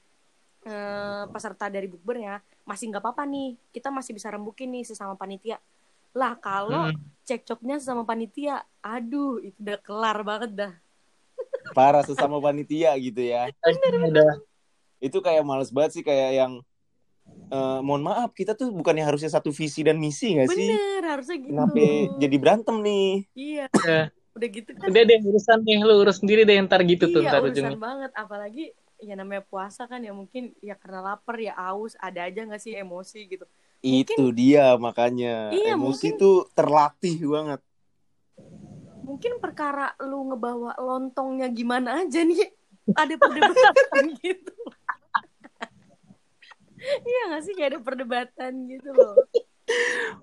eh, 0.67 1.23
peserta 1.33 1.67
dari 1.75 1.87
bukbernya, 1.91 2.39
masih 2.69 2.85
nggak 2.91 3.03
apa-apa 3.03 3.23
nih. 3.27 3.49
Kita 3.75 3.89
masih 3.91 4.11
bisa 4.17 4.29
rembukin 4.33 4.69
nih 4.75 4.83
sesama 4.87 5.15
panitia. 5.19 5.57
Lah 6.15 6.33
kalau 6.39 6.87
Hmm. 6.87 6.95
cekcoknya 7.27 7.75
sesama 7.81 8.03
panitia, 8.07 8.63
aduh 8.83 9.39
itu 9.43 9.57
udah 9.63 9.77
kelar 9.83 10.17
banget 10.23 10.51
dah. 10.55 10.73
Parah 11.71 12.03
sesama 12.03 12.37
panitia 12.37 12.91
gitu 12.95 13.19
ya. 13.19 13.47
Itu 14.97 15.19
kayak 15.19 15.43
males 15.43 15.69
banget 15.69 15.91
sih. 15.95 16.03
Kayak 16.03 16.31
yang... 16.35 16.53
eh, 17.47 17.79
mohon 17.83 18.03
maaf, 18.03 18.31
kita 18.31 18.55
tuh 18.55 18.71
bukannya 18.71 19.03
harusnya 19.03 19.27
satu 19.27 19.51
visi 19.51 19.83
dan 19.83 19.99
misi 19.99 20.35
gak 20.35 20.47
sih? 20.47 20.67
Bener, 20.67 21.01
harusnya 21.03 21.37
gitu. 21.39 21.51
Kenapa 21.51 21.83
jadi 22.17 22.35
berantem 22.39 22.75
nih? 22.79 23.09
Iya, 23.35 23.65
Ya. 23.83 24.01
udah 24.31 24.47
gitu 24.47 24.71
kan. 24.71 24.87
Udah 24.87 25.01
deh 25.03 25.19
urusan 25.21 25.59
nih 25.63 25.77
lu 25.81 25.93
urus 25.97 26.17
sendiri 26.19 26.41
deh 26.43 26.55
ntar 26.63 26.83
gitu 26.83 27.09
tuh 27.09 27.19
iya 27.19 27.31
ntar 27.31 27.41
urusan 27.43 27.51
ujungnya. 27.67 27.79
banget 27.79 28.11
apalagi 28.13 28.65
ya 28.97 29.13
namanya 29.13 29.43
puasa 29.43 29.85
kan 29.85 29.99
ya 29.99 30.13
mungkin 30.13 30.55
ya 30.59 30.73
karena 30.73 31.03
lapar 31.03 31.35
ya 31.37 31.51
aus 31.53 31.93
ada 31.97 32.25
aja 32.25 32.45
nggak 32.45 32.61
sih 32.61 32.73
emosi 32.73 33.27
gitu 33.27 33.45
Itu 33.77 34.33
dia 34.33 34.73
makanya. 34.79 35.51
Iya, 35.51 35.75
Emosi 35.75 36.09
mungkin- 36.09 36.17
tuh 36.17 36.37
terlatih 36.51 37.17
banget. 37.27 37.59
Mungkin 39.07 39.39
perkara 39.39 39.95
lu 40.03 40.27
ngebawa 40.27 40.75
lontongnya 40.75 41.47
gimana 41.47 42.03
aja 42.03 42.27
nih 42.27 42.51
ada 42.91 43.15
perdebatan 43.15 44.05
gitu 44.23 44.53
iya 47.07 47.21
nggak 47.31 47.41
sih 47.47 47.53
kayak 47.55 47.69
ada 47.71 47.79
perdebatan 47.79 48.53
gitu 48.67 48.91
loh 48.91 49.15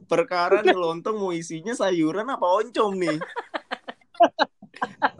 Perkara 0.08 0.64
nih 0.64 0.72
lontong 0.72 1.20
mau 1.20 1.28
isinya 1.28 1.76
sayuran 1.76 2.24
apa 2.32 2.48
oncom 2.48 2.96
nih? 2.96 3.20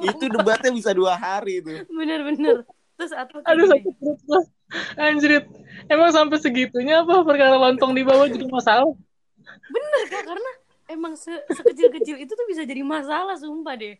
itu 0.09 0.25
debatnya 0.33 0.73
bisa 0.73 0.97
dua 0.97 1.13
hari 1.21 1.61
tuh. 1.61 1.85
bener-bener 1.93 2.65
terus 2.95 3.13
atau 3.13 3.43
Aduh 3.45 3.69
sakit 3.69 3.95
perut. 4.01 4.49
Anjrit. 4.97 5.45
Emang 5.93 6.09
sampai 6.09 6.41
segitunya 6.41 7.05
apa 7.05 7.21
perkara 7.21 7.59
lontong 7.59 7.93
di 7.93 8.01
bawah 8.01 8.25
jadi 8.25 8.49
masalah? 8.49 8.97
bener 9.45 10.03
kak 10.09 10.25
karena 10.25 10.51
emang 10.87 11.15
se- 11.15 11.45
sekecil-kecil 11.49 12.17
itu 12.19 12.33
tuh 12.33 12.47
bisa 12.47 12.63
jadi 12.63 12.83
masalah 12.83 13.35
sumpah 13.35 13.75
deh 13.75 13.97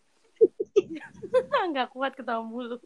nggak 1.71 1.89
kuat 1.91 2.13
ketawa 2.15 2.43
mulu 2.43 2.79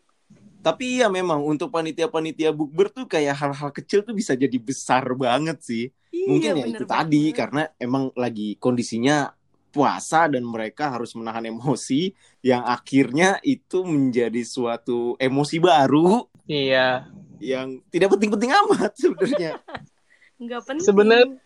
Tapi 0.58 0.98
iya 0.98 1.06
memang 1.06 1.38
untuk 1.40 1.70
panitia-panitia 1.70 2.50
bukber 2.50 2.90
tuh 2.90 3.06
kayak 3.06 3.32
hal-hal 3.32 3.70
kecil 3.70 4.02
tuh 4.02 4.10
bisa 4.10 4.34
jadi 4.34 4.58
besar 4.58 5.06
banget 5.14 5.62
sih. 5.62 5.84
iya, 6.10 6.26
Mungkin 6.26 6.50
ya 6.58 6.64
itu 6.66 6.84
tadi 6.84 7.30
banget. 7.30 7.38
karena 7.38 7.62
emang 7.78 8.10
lagi 8.12 8.58
kondisinya 8.58 9.32
puasa 9.70 10.26
dan 10.26 10.42
mereka 10.42 10.90
harus 10.90 11.14
menahan 11.14 11.46
emosi 11.46 12.10
yang 12.42 12.66
akhirnya 12.66 13.38
itu 13.40 13.86
menjadi 13.86 14.42
suatu 14.42 15.14
emosi 15.16 15.56
baru 15.62 16.26
Iya. 16.44 17.06
yang 17.38 17.78
tidak 17.88 18.18
penting-penting 18.18 18.50
amat 18.50 18.92
sebenarnya. 18.98 19.62
nggak 20.42 20.62
penting 20.66 20.84
Sebenarnya 20.84 21.38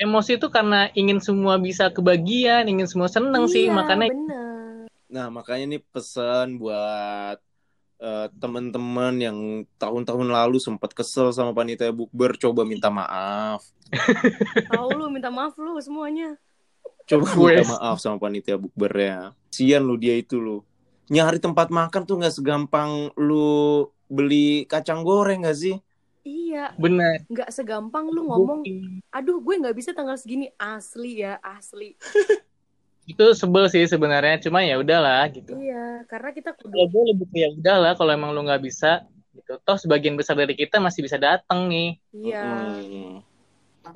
Emosi 0.00 0.40
itu 0.40 0.48
karena 0.48 0.88
ingin 0.96 1.20
semua 1.20 1.60
bisa 1.60 1.92
kebagian, 1.92 2.64
ingin 2.64 2.88
semua 2.88 3.12
seneng 3.12 3.44
sih, 3.52 3.68
Iya, 3.68 3.76
makanya 3.76 4.08
bener 4.08 4.40
Nah, 5.10 5.26
makanya 5.28 5.76
nih 5.76 5.82
pesan 5.92 6.56
buat 6.56 7.36
eh, 8.00 8.26
teman-teman 8.40 9.14
yang 9.20 9.38
tahun-tahun 9.76 10.32
lalu 10.32 10.56
sempat 10.56 10.96
kesel 10.96 11.34
sama 11.36 11.52
panitia 11.52 11.92
bukber, 11.92 12.38
coba 12.40 12.64
minta 12.64 12.88
maaf. 12.88 13.60
tahu 14.72 14.88
lu 14.96 15.10
minta 15.10 15.28
maaf 15.28 15.58
lu 15.58 15.74
semuanya 15.82 16.38
Coba 17.10 17.26
minta 17.34 17.66
maaf 17.74 17.98
sama 17.98 18.22
panitia 18.22 18.54
bukbernya. 18.54 19.34
Sian 19.50 19.82
lu 19.82 19.98
dia 19.98 20.14
itu 20.14 20.38
lu. 20.38 20.62
Nyari 21.10 21.42
tempat 21.42 21.74
makan 21.74 22.06
tuh 22.06 22.22
nggak 22.22 22.38
segampang 22.38 23.10
lu 23.18 23.90
beli 24.06 24.62
kacang 24.70 25.02
goreng 25.02 25.42
gak 25.42 25.58
sih? 25.58 25.74
Iya 26.30 26.70
benar. 26.78 27.26
nggak 27.26 27.50
segampang 27.50 28.06
lu 28.06 28.22
ngomong 28.30 28.62
aduh 29.10 29.42
gue 29.42 29.54
nggak 29.58 29.74
bisa 29.74 29.90
tanggal 29.90 30.14
segini 30.14 30.46
asli 30.54 31.26
ya 31.26 31.42
asli 31.42 31.98
Itu 33.10 33.34
sebel 33.34 33.66
sih 33.66 33.82
sebenarnya, 33.90 34.38
cuma 34.38 34.62
ya 34.62 34.78
udahlah 34.78 35.26
gitu. 35.34 35.58
iya 35.58 36.06
karena 36.06 36.30
kita 36.30 36.54
Kalau 36.54 36.86
kudu 36.86 36.94
gue 36.94 37.02
lebih 37.10 37.26
ya 37.34 37.48
udahlah 37.50 37.98
kalau 37.98 38.14
emang 38.14 38.30
lu 38.30 38.46
nggak 38.46 38.62
bisa 38.62 39.02
gitu. 39.34 39.58
Toh 39.66 39.74
sebagian 39.74 40.14
besar 40.14 40.38
dari 40.38 40.54
kita 40.54 40.78
masih 40.78 41.02
bisa 41.02 41.18
datang 41.18 41.66
nih. 41.66 41.98
iya 42.14 42.44
Hmm. 42.70 43.18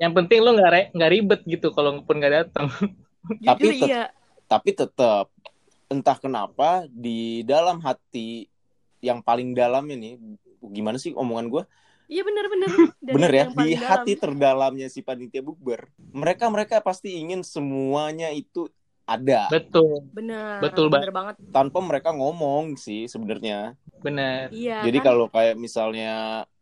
Yang 0.03 0.13
penting 0.19 0.39
lu 0.43 0.51
nggak 0.59 0.71
re- 0.73 0.89
nggak 0.91 1.11
ribet 1.15 1.41
gitu 1.47 1.71
kalau 1.71 2.03
pun 2.03 2.19
nggak 2.19 2.33
datang. 2.43 2.67
Tapi 3.47 3.63
tet- 3.71 3.87
iya 3.87 4.03
Tapi 4.51 4.69
tetap 4.75 5.31
entah 5.87 6.17
kenapa 6.19 6.83
di 6.91 7.39
dalam 7.47 7.79
hati 7.79 8.51
yang 8.99 9.23
paling 9.23 9.55
dalam 9.55 9.85
ini 9.87 10.19
gimana 10.59 10.99
sih 10.99 11.15
omongan 11.15 11.47
gue? 11.47 11.63
Iya 12.11 12.21
bener 12.25 12.45
bener 12.51 12.71
Dari 13.05 13.13
Bener 13.15 13.31
ya, 13.31 13.45
di 13.49 13.67
dalam. 13.73 13.87
hati 13.87 14.13
terdalamnya 14.17 14.87
si 14.89 14.99
panitia 15.05 15.41
bukber, 15.45 15.85
mereka 16.13 16.49
mereka 16.49 16.75
pasti 16.81 17.15
ingin 17.21 17.41
semuanya 17.45 18.33
itu 18.33 18.67
ada 19.05 19.47
Betul, 19.53 20.01
bener 20.09 20.59
Betul, 20.63 20.85
bener 20.89 21.11
banget 21.13 21.35
tanpa 21.53 21.79
mereka 21.79 22.09
ngomong 22.11 22.73
sih 22.75 23.05
sebenarnya. 23.05 23.77
benar. 24.01 24.49
iya 24.49 24.81
Jadi 24.85 24.97
kan? 24.97 25.05
kalau 25.05 25.25
kayak 25.29 25.55
misalnya, 25.55 26.11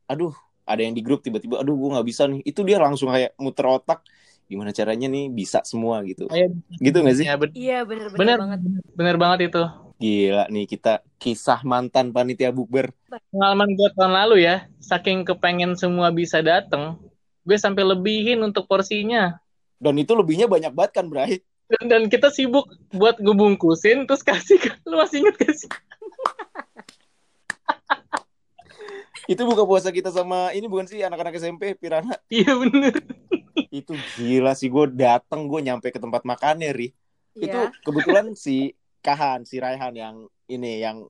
aduh 0.07 0.33
ada 0.63 0.81
yang 0.83 0.95
di 0.95 1.01
grup 1.03 1.23
tiba-tiba, 1.23 1.59
aduh 1.59 1.75
gue 1.75 1.89
nggak 1.95 2.07
bisa 2.07 2.23
nih, 2.27 2.39
itu 2.43 2.59
dia 2.63 2.77
langsung 2.79 3.11
kayak 3.11 3.35
muter 3.39 3.67
otak, 3.67 3.99
gimana 4.47 4.71
caranya 4.71 5.07
nih 5.11 5.27
bisa 5.31 5.59
semua 5.63 6.03
gitu, 6.07 6.27
Ayo, 6.31 6.55
gitu 6.79 6.97
nggak 7.03 7.15
sih? 7.19 7.25
ya, 7.27 7.35
iya 7.55 7.77
bener 7.83 8.07
bener, 8.11 8.19
benar, 8.19 8.37
banget 8.39 8.59
benar 8.95 9.15
banget 9.19 9.39
itu. 9.51 9.63
Gila 10.03 10.51
nih 10.51 10.67
kita 10.67 10.99
kisah 11.15 11.63
mantan 11.63 12.11
panitia 12.11 12.51
bukber. 12.51 12.91
Pengalaman 13.31 13.71
gue 13.71 13.87
tahun 13.95 14.11
lalu 14.11 14.43
ya, 14.43 14.67
saking 14.83 15.23
kepengen 15.23 15.79
semua 15.79 16.11
bisa 16.11 16.43
datang, 16.43 16.99
gue 17.47 17.55
sampai 17.55 17.87
lebihin 17.87 18.43
untuk 18.43 18.67
porsinya. 18.67 19.39
Dan 19.79 19.95
itu 19.95 20.11
lebihnya 20.11 20.51
banyak 20.51 20.75
banget 20.75 20.99
kan, 20.99 21.07
Bray? 21.07 21.39
Dan, 21.71 21.87
dan 21.87 22.03
kita 22.11 22.35
sibuk 22.35 22.67
buat 22.91 23.15
ngebungkusin, 23.15 24.03
terus 24.03 24.27
kasih 24.27 24.59
ke, 24.59 24.75
lu 24.83 24.99
masih 24.99 25.23
inget 25.23 25.39
gak 25.39 25.55
sih? 25.55 25.71
Itu 29.31 29.47
buka 29.47 29.63
puasa 29.63 29.87
kita 29.87 30.11
sama 30.11 30.51
ini 30.51 30.67
bukan 30.67 30.83
sih 30.83 30.99
anak-anak 30.99 31.39
SMP 31.39 31.79
Pirana. 31.79 32.19
Iya 32.27 32.59
bener. 32.59 32.91
Itu 33.71 33.95
gila 34.19 34.51
sih 34.51 34.67
gue 34.67 34.83
dateng 34.91 35.47
gue 35.47 35.63
nyampe 35.63 35.95
ke 35.95 35.97
tempat 35.99 36.27
makannya 36.27 36.75
ri. 36.75 36.91
Itu 37.31 37.55
iya 37.55 37.71
kebetulan 37.87 38.35
si 38.35 38.75
Kahan, 39.03 39.43
si 39.43 39.59
Raihan 39.59 39.91
yang 39.91 40.15
ini 40.47 40.79
yang 40.79 41.03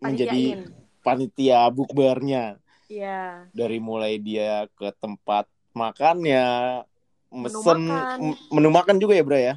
menjadi 0.00 0.56
panitiain. 0.56 1.04
panitia 1.04 1.60
bukbernya. 1.68 2.44
Iya. 2.88 3.50
Dari 3.52 3.76
mulai 3.76 4.16
dia 4.16 4.64
ke 4.72 4.88
tempat 4.96 5.44
makannya 5.76 6.80
mesen 7.28 7.92
makan. 7.92 8.32
menu 8.48 8.68
makan 8.72 8.96
juga 8.96 9.12
ya 9.12 9.24
bro 9.26 9.36
ya? 9.36 9.54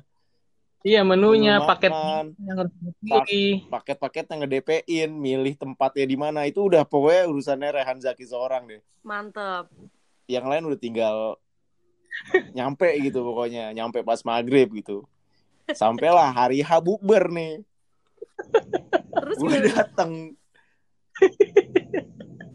Iya 0.79 1.03
menunya, 1.03 1.59
Menu 1.59 1.67
paket 1.67 1.91
makan, 1.91 2.25
yang 2.39 2.57
harus 2.63 2.73
dipilih. 2.79 3.67
paket-paketnya 3.67 4.35
nge-DP-in 4.39 5.11
milih 5.11 5.53
tempatnya 5.59 6.05
di 6.07 6.15
mana. 6.15 6.47
Itu 6.47 6.71
udah 6.71 6.87
pokoknya 6.87 7.27
urusannya 7.27 7.69
Rehan 7.79 7.99
Zaki 7.99 8.23
seorang 8.23 8.63
deh. 8.63 8.79
Mantep. 9.03 9.67
Yang 10.27 10.45
lain 10.47 10.63
udah 10.71 10.79
tinggal 10.79 11.15
nyampe 12.57 12.87
gitu 13.03 13.19
pokoknya. 13.27 13.75
Nyampe 13.75 14.07
pas 14.07 14.23
maghrib 14.23 14.71
gitu. 14.71 15.03
Sampailah 15.75 16.31
hari 16.31 16.63
H 16.63 16.79
bukber 16.79 17.27
nih 17.27 17.61
Terus 19.19 19.37
Gue 19.37 19.49
gimana? 19.59 19.73
datang. 19.73 20.11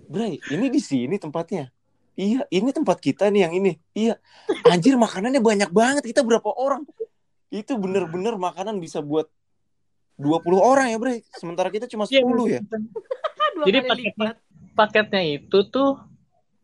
Bray, 0.08 0.38
ini 0.50 0.66
di 0.70 0.80
sini 0.80 1.18
tempatnya. 1.18 1.70
Iya, 2.14 2.46
ini 2.46 2.70
tempat 2.70 3.02
kita 3.02 3.26
nih 3.34 3.50
yang 3.50 3.54
ini. 3.58 3.72
Iya. 3.90 4.14
Anjir, 4.70 4.94
makanannya 4.94 5.42
banyak 5.42 5.70
banget. 5.74 6.02
Kita 6.06 6.22
berapa 6.22 6.46
orang? 6.46 6.86
Itu 7.50 7.74
bener-bener 7.74 8.38
makanan 8.38 8.78
bisa 8.78 9.02
buat 9.02 9.26
20 10.14 10.62
orang 10.62 10.94
ya, 10.94 10.98
Bray. 11.02 11.26
Sementara 11.34 11.74
kita 11.74 11.90
cuma 11.90 12.06
10 12.06 12.22
ya. 12.46 12.62
Dua 12.62 13.64
Jadi 13.66 13.78
paketnya-. 13.86 14.38
Paketnya 14.74 15.22
itu 15.22 15.58
tuh 15.70 16.02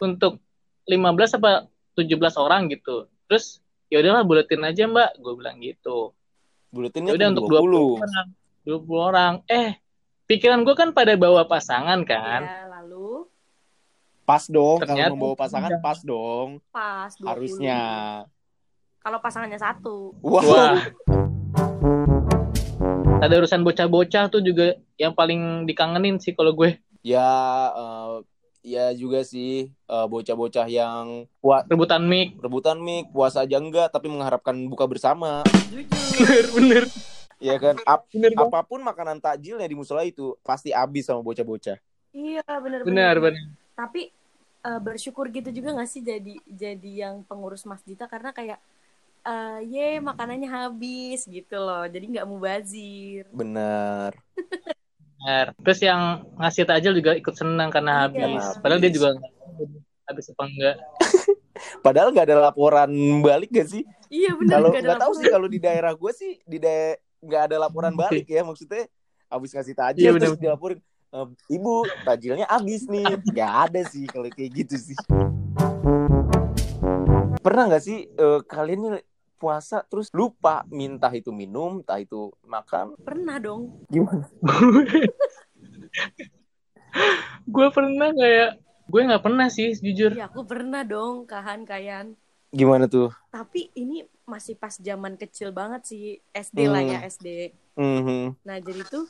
untuk 0.02 0.42
15 0.86 1.38
apa 1.38 1.70
17 1.94 2.34
orang 2.38 2.66
gitu. 2.70 3.06
Terus 3.30 3.62
ya 3.86 4.02
udahlah 4.02 4.26
buletin 4.26 4.62
aja 4.66 4.86
mbak, 4.90 5.18
gue 5.18 5.32
bilang 5.38 5.62
gitu. 5.62 6.14
Buletinnya 6.70 7.14
Ya 7.14 7.18
udah 7.18 7.28
untuk 7.34 7.46
20 7.50 7.98
orang. 8.02 8.26
20 8.62 8.80
orang. 9.00 9.34
Eh, 9.46 9.76
pikiran 10.24 10.62
gue 10.62 10.74
kan 10.74 10.90
pada 10.90 11.14
bawa 11.14 11.44
pasangan 11.44 12.00
kan. 12.02 12.40
Ya, 12.42 12.68
lalu 12.70 13.26
Pas 14.22 14.46
dong, 14.46 14.78
Ternyata 14.78 15.10
kalau 15.10 15.16
membawa 15.16 15.34
pasangan 15.36 15.70
tidak. 15.72 15.82
pas 15.82 15.98
dong. 16.00 16.48
pas 16.70 17.10
20. 17.12 17.26
Harusnya. 17.26 17.80
Kalau 19.00 19.18
pasangannya 19.18 19.58
satu. 19.58 20.14
Wow. 20.20 20.44
Wah. 20.44 20.78
Ada 23.20 23.36
urusan 23.36 23.60
bocah-bocah 23.60 24.24
tuh 24.28 24.40
juga 24.40 24.78
yang 24.96 25.12
paling 25.12 25.66
dikangenin 25.66 26.16
sih 26.16 26.32
kalau 26.32 26.54
gue. 26.54 26.78
Ya, 27.02 27.26
eh, 27.70 28.14
ya 28.62 28.86
juga 28.92 29.20
sih 29.20 29.66
eh, 29.68 30.06
bocah-bocah 30.06 30.68
yang 30.68 31.26
puas 31.36 31.64
Rebutan 31.66 32.04
mic. 32.04 32.36
rebutan 32.38 32.76
mic 32.78 33.08
puasa 33.10 33.42
aja 33.42 33.56
enggak 33.56 33.88
tapi 33.88 34.06
mengharapkan 34.06 34.54
buka 34.68 34.84
bersama 34.84 35.42
Jujur. 35.68 35.84
Bener, 36.20 36.44
bener. 36.52 36.84
Ya 37.40 37.56
kan 37.56 37.74
Ap- 37.88 38.06
Bener, 38.12 38.36
apa 38.36 38.60
pun 38.62 38.80
makanan 38.84 39.18
takjilnya 39.18 39.64
di 39.64 39.76
musola 39.76 40.04
itu 40.04 40.36
pasti 40.44 40.70
habis 40.70 41.08
sama 41.08 41.24
bocah-bocah 41.24 41.80
Iya 42.10 42.42
bener 42.58 42.82
bener, 42.82 43.16
bener. 43.22 43.44
Tapi 43.78 44.10
eh, 44.66 44.80
bersyukur 44.82 45.30
gitu 45.30 45.48
juga 45.54 45.72
gak 45.78 45.88
sih 45.88 46.02
jadi 46.02 46.34
jadi 46.46 46.90
yang 47.08 47.14
pengurus 47.24 47.62
masjidnya 47.64 48.10
karena 48.10 48.30
kayak 48.34 48.58
eh 49.20 49.58
ye 49.68 50.00
makanannya 50.00 50.48
habis 50.48 51.24
gitu 51.28 51.56
loh. 51.60 51.84
Jadi 51.86 52.04
nggak 52.18 52.28
mubazir. 52.28 53.24
bener 53.30 54.12
Bener. 55.20 55.46
Terus 55.60 55.80
yang 55.84 56.24
ngasih 56.40 56.64
takjil 56.64 56.92
juga 56.96 57.12
ikut 57.12 57.34
senang 57.36 57.68
karena 57.68 58.08
Iya, 58.08 58.08
habis. 58.08 58.42
habis. 58.42 58.60
Padahal 58.64 58.80
dia 58.80 58.92
juga 58.92 59.08
habis 60.08 60.26
apa 60.32 60.44
enggak. 60.48 60.76
padahal 61.84 62.08
nggak 62.10 62.26
ada 62.26 62.38
laporan 62.50 62.90
balik 63.20 63.52
gak 63.52 63.68
sih 63.68 63.84
Iya 64.10 64.34
bener 64.34 64.52
kalau 64.58 64.70
nggak 64.74 64.98
tahu 64.98 65.12
sih 65.14 65.28
kalau 65.30 65.46
di 65.46 65.60
daerah 65.60 65.92
gue 65.94 66.12
sih 66.16 66.40
di 66.42 66.58
daerah 66.58 66.96
nggak 67.20 67.42
ada 67.48 67.56
laporan 67.60 67.92
balik 67.92 68.26
ya 68.26 68.40
maksudnya 68.40 68.88
habis 69.28 69.52
ngasih 69.52 69.76
tajil 69.76 70.02
Iya, 70.02 70.12
terus 70.18 70.40
dilaporin 70.40 70.80
"Eh, 71.10 71.26
ibu 71.52 71.74
tajilnya 72.02 72.46
habis 72.46 72.86
nih. 72.86 73.18
Nggak 73.26 73.52
ada 73.66 73.80
sih 73.84 74.06
kalau 74.06 74.30
kayak 74.30 74.50
gitu 74.62 74.76
sih. 74.78 74.98
Pernah 77.40 77.62
nggak 77.66 77.82
sih 77.82 78.06
eh, 78.06 78.40
kalian 78.44 79.00
nih 79.00 79.04
puasa 79.34 79.80
terus 79.82 80.12
lupa 80.12 80.62
minta 80.68 81.08
itu 81.10 81.32
minum 81.32 81.80
entah 81.80 81.96
itu 81.96 82.28
makan? 82.44 82.92
Pernah 83.00 83.36
dong. 83.40 83.80
gimana? 83.88 84.28
Gue 87.46 87.66
pernah 87.70 88.10
kayak 88.12 88.50
gue 88.90 89.00
nggak 89.06 89.22
pernah 89.22 89.46
sih 89.46 89.70
jujur. 89.72 90.10
Iya 90.14 90.26
aku 90.26 90.42
pernah 90.42 90.82
dong 90.82 91.24
kahan 91.24 91.62
kayan. 91.64 92.14
gimana 92.50 92.90
tuh? 92.90 93.14
Tapi 93.30 93.70
ini 93.78 94.02
masih 94.30 94.54
pas 94.54 94.78
zaman 94.78 95.18
kecil 95.18 95.50
banget 95.50 95.82
sih 95.90 96.02
SD 96.30 96.70
lah 96.70 96.86
Hmm. 96.86 96.92
ya 96.94 96.98
SD. 97.04 97.26
Mhm. 97.74 98.38
Nah 98.46 98.56
jadi 98.62 98.86
tuh 98.86 99.04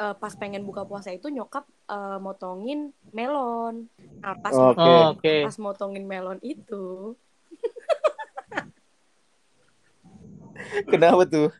eh, 0.00 0.14
pas 0.16 0.32
pengen 0.32 0.64
buka 0.64 0.88
puasa 0.88 1.12
itu 1.12 1.28
nyokap 1.28 1.68
eh, 1.86 2.18
motongin 2.18 2.96
melon. 3.12 3.86
Nah 4.24 4.34
pas 4.40 4.56
Oke. 4.56 4.80
Oh, 4.80 5.12
Oke. 5.12 5.44
pas 5.44 5.56
motongin 5.60 6.08
melon 6.08 6.40
itu 6.40 7.12
kenapa 10.92 11.22
tuh 11.28 11.52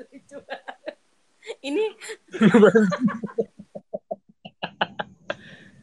ini 1.68 1.84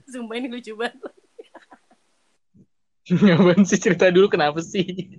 Sumpah 0.08 0.40
ini 0.40 0.48
lucu 0.48 0.72
banget. 0.72 1.04
Ngapain 3.08 3.60
sih 3.68 3.76
cerita 3.76 4.08
dulu 4.08 4.32
kenapa 4.32 4.64
sih? 4.64 5.17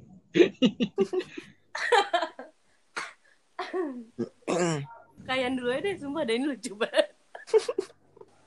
Kayan 5.28 5.60
dulu 5.60 5.68
aja 5.68 5.80
deh, 5.84 5.94
sumpah 6.00 6.22
ada 6.24 6.32
ini 6.32 6.46
lucu 6.48 6.72
banget. 6.78 7.12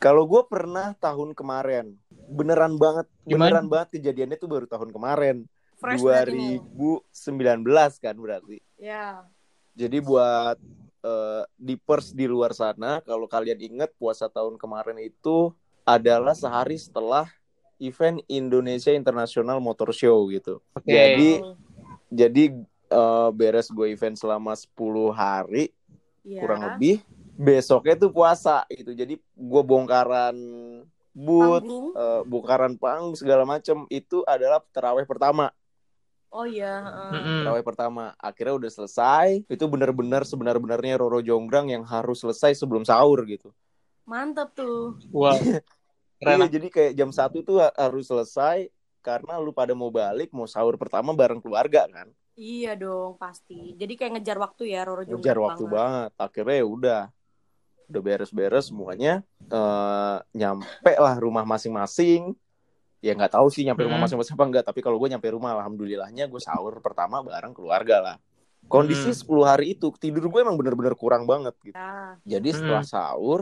kalau 0.01 0.25
gue 0.25 0.41
pernah 0.49 0.97
tahun 0.97 1.37
kemarin 1.37 1.93
beneran 2.25 2.73
banget 2.81 3.05
Gimana? 3.21 3.53
beneran 3.53 3.67
banget 3.69 4.01
kejadiannya 4.01 4.37
tuh 4.41 4.49
baru 4.49 4.65
tahun 4.65 4.89
kemarin 4.89 5.45
Fresh 5.77 6.01
banget 6.01 6.33
ini. 6.33 6.57
2019 7.13 8.01
kan 8.01 8.15
berarti 8.17 8.57
Ya. 8.81 9.25
Jadi 9.77 10.01
buat 10.01 10.57
eh, 11.05 11.43
di 11.57 11.77
pers 11.77 12.13
di 12.13 12.25
luar 12.25 12.53
sana, 12.57 13.01
kalau 13.05 13.29
kalian 13.29 13.61
ingat 13.61 13.93
puasa 13.97 14.25
tahun 14.25 14.57
kemarin 14.57 14.97
itu 15.01 15.53
adalah 15.85 16.33
sehari 16.33 16.77
setelah 16.81 17.29
event 17.81 18.21
Indonesia 18.29 18.93
International 18.93 19.57
Motor 19.57 19.89
Show 19.93 20.29
gitu. 20.29 20.61
Oke. 20.77 20.89
Jadi 20.89 21.41
jadi 22.11 22.43
eh, 22.91 23.29
beres 23.31 23.71
gue 23.71 23.87
event 23.87 24.19
selama 24.19 24.51
10 24.53 25.09
hari 25.15 25.71
iya. 26.27 26.43
kurang 26.43 26.61
lebih. 26.67 26.99
Besoknya 27.39 27.95
tuh 27.97 28.11
puasa 28.11 28.67
gitu. 28.69 28.91
Jadi 28.93 29.17
gue 29.17 29.61
bongkaran 29.63 30.35
boot, 31.15 31.63
Panggung. 31.63 31.87
eh, 31.95 32.21
bongkaran 32.27 32.73
panggung 32.75 33.15
segala 33.15 33.47
macem 33.47 33.87
itu 33.87 34.21
adalah 34.27 34.59
terawih 34.75 35.07
pertama. 35.07 35.49
Oh 36.31 36.47
iya. 36.47 36.79
heeh. 36.79 37.11
Mm-mm. 37.11 37.39
Terawih 37.43 37.65
pertama 37.65 38.15
akhirnya 38.15 38.55
udah 38.55 38.71
selesai 38.71 39.43
itu 39.47 39.65
benar-benar 39.67 40.23
sebenar-benarnya 40.23 40.95
Roro 40.95 41.19
Jonggrang 41.19 41.67
yang 41.71 41.83
harus 41.83 42.23
selesai 42.23 42.55
sebelum 42.55 42.87
sahur 42.87 43.19
gitu 43.27 43.51
Mantap 44.07 44.55
tuh. 44.55 44.95
Wow. 45.11 45.35
Keren. 46.21 46.37
iya 46.37 46.47
jadi 46.47 46.67
kayak 46.69 46.93
jam 46.93 47.09
satu 47.09 47.41
tuh 47.41 47.57
ha- 47.65 47.73
harus 47.73 48.05
selesai 48.05 48.69
karena 49.01 49.35
lu 49.37 49.51
pada 49.51 49.73
mau 49.73 49.89
balik 49.89 50.29
mau 50.31 50.45
sahur 50.45 50.77
pertama 50.77 51.11
bareng 51.11 51.41
keluarga 51.41 51.85
kan 51.89 52.07
Iya 52.31 52.79
dong, 52.79 53.19
pasti. 53.19 53.75
Jadi 53.75 53.99
kayak 53.99 54.17
ngejar 54.17 54.39
waktu 54.39 54.71
ya, 54.71 54.87
Roro 54.87 55.03
Jonggrang 55.03 55.19
ngejar 55.19 55.37
waktu 55.37 55.63
banget 55.67 56.11
akhirnya 56.15 56.55
ya 56.55 56.65
udah 56.65 57.01
udah 57.91 58.01
beres-beres 58.01 58.71
semuanya 58.71 59.19
eh 59.51 60.17
nyampe 60.31 60.93
lah 60.95 61.19
rumah 61.19 61.43
masing-masing 61.43 62.31
ya 63.03 63.11
nggak 63.11 63.35
tahu 63.35 63.51
sih 63.51 63.67
nyampe 63.67 63.83
rumah 63.83 63.99
Hmm. 63.99 64.07
masing-masing 64.07 64.39
apa 64.39 64.45
enggak 64.47 64.63
tapi 64.63 64.79
kalau 64.79 64.95
gue 64.95 65.11
nyampe 65.11 65.27
rumah 65.27 65.51
alhamdulillahnya 65.59 66.31
gue 66.31 66.39
sahur 66.39 66.79
pertama 66.79 67.19
bareng 67.19 67.51
keluarga 67.51 67.99
lah 67.99 68.15
kondisi 68.71 69.11
Hmm. 69.11 69.19
10 69.27 69.43
hari 69.43 69.75
itu 69.75 69.91
tidur 69.99 70.31
gue 70.31 70.39
emang 70.39 70.55
bener-bener 70.55 70.95
kurang 70.95 71.27
banget 71.27 71.51
gitu 71.59 71.75
Ya. 71.75 72.15
Jadi 72.39 72.49
Hmm. 72.53 72.57
setelah 72.63 72.83
sahur, 72.87 73.41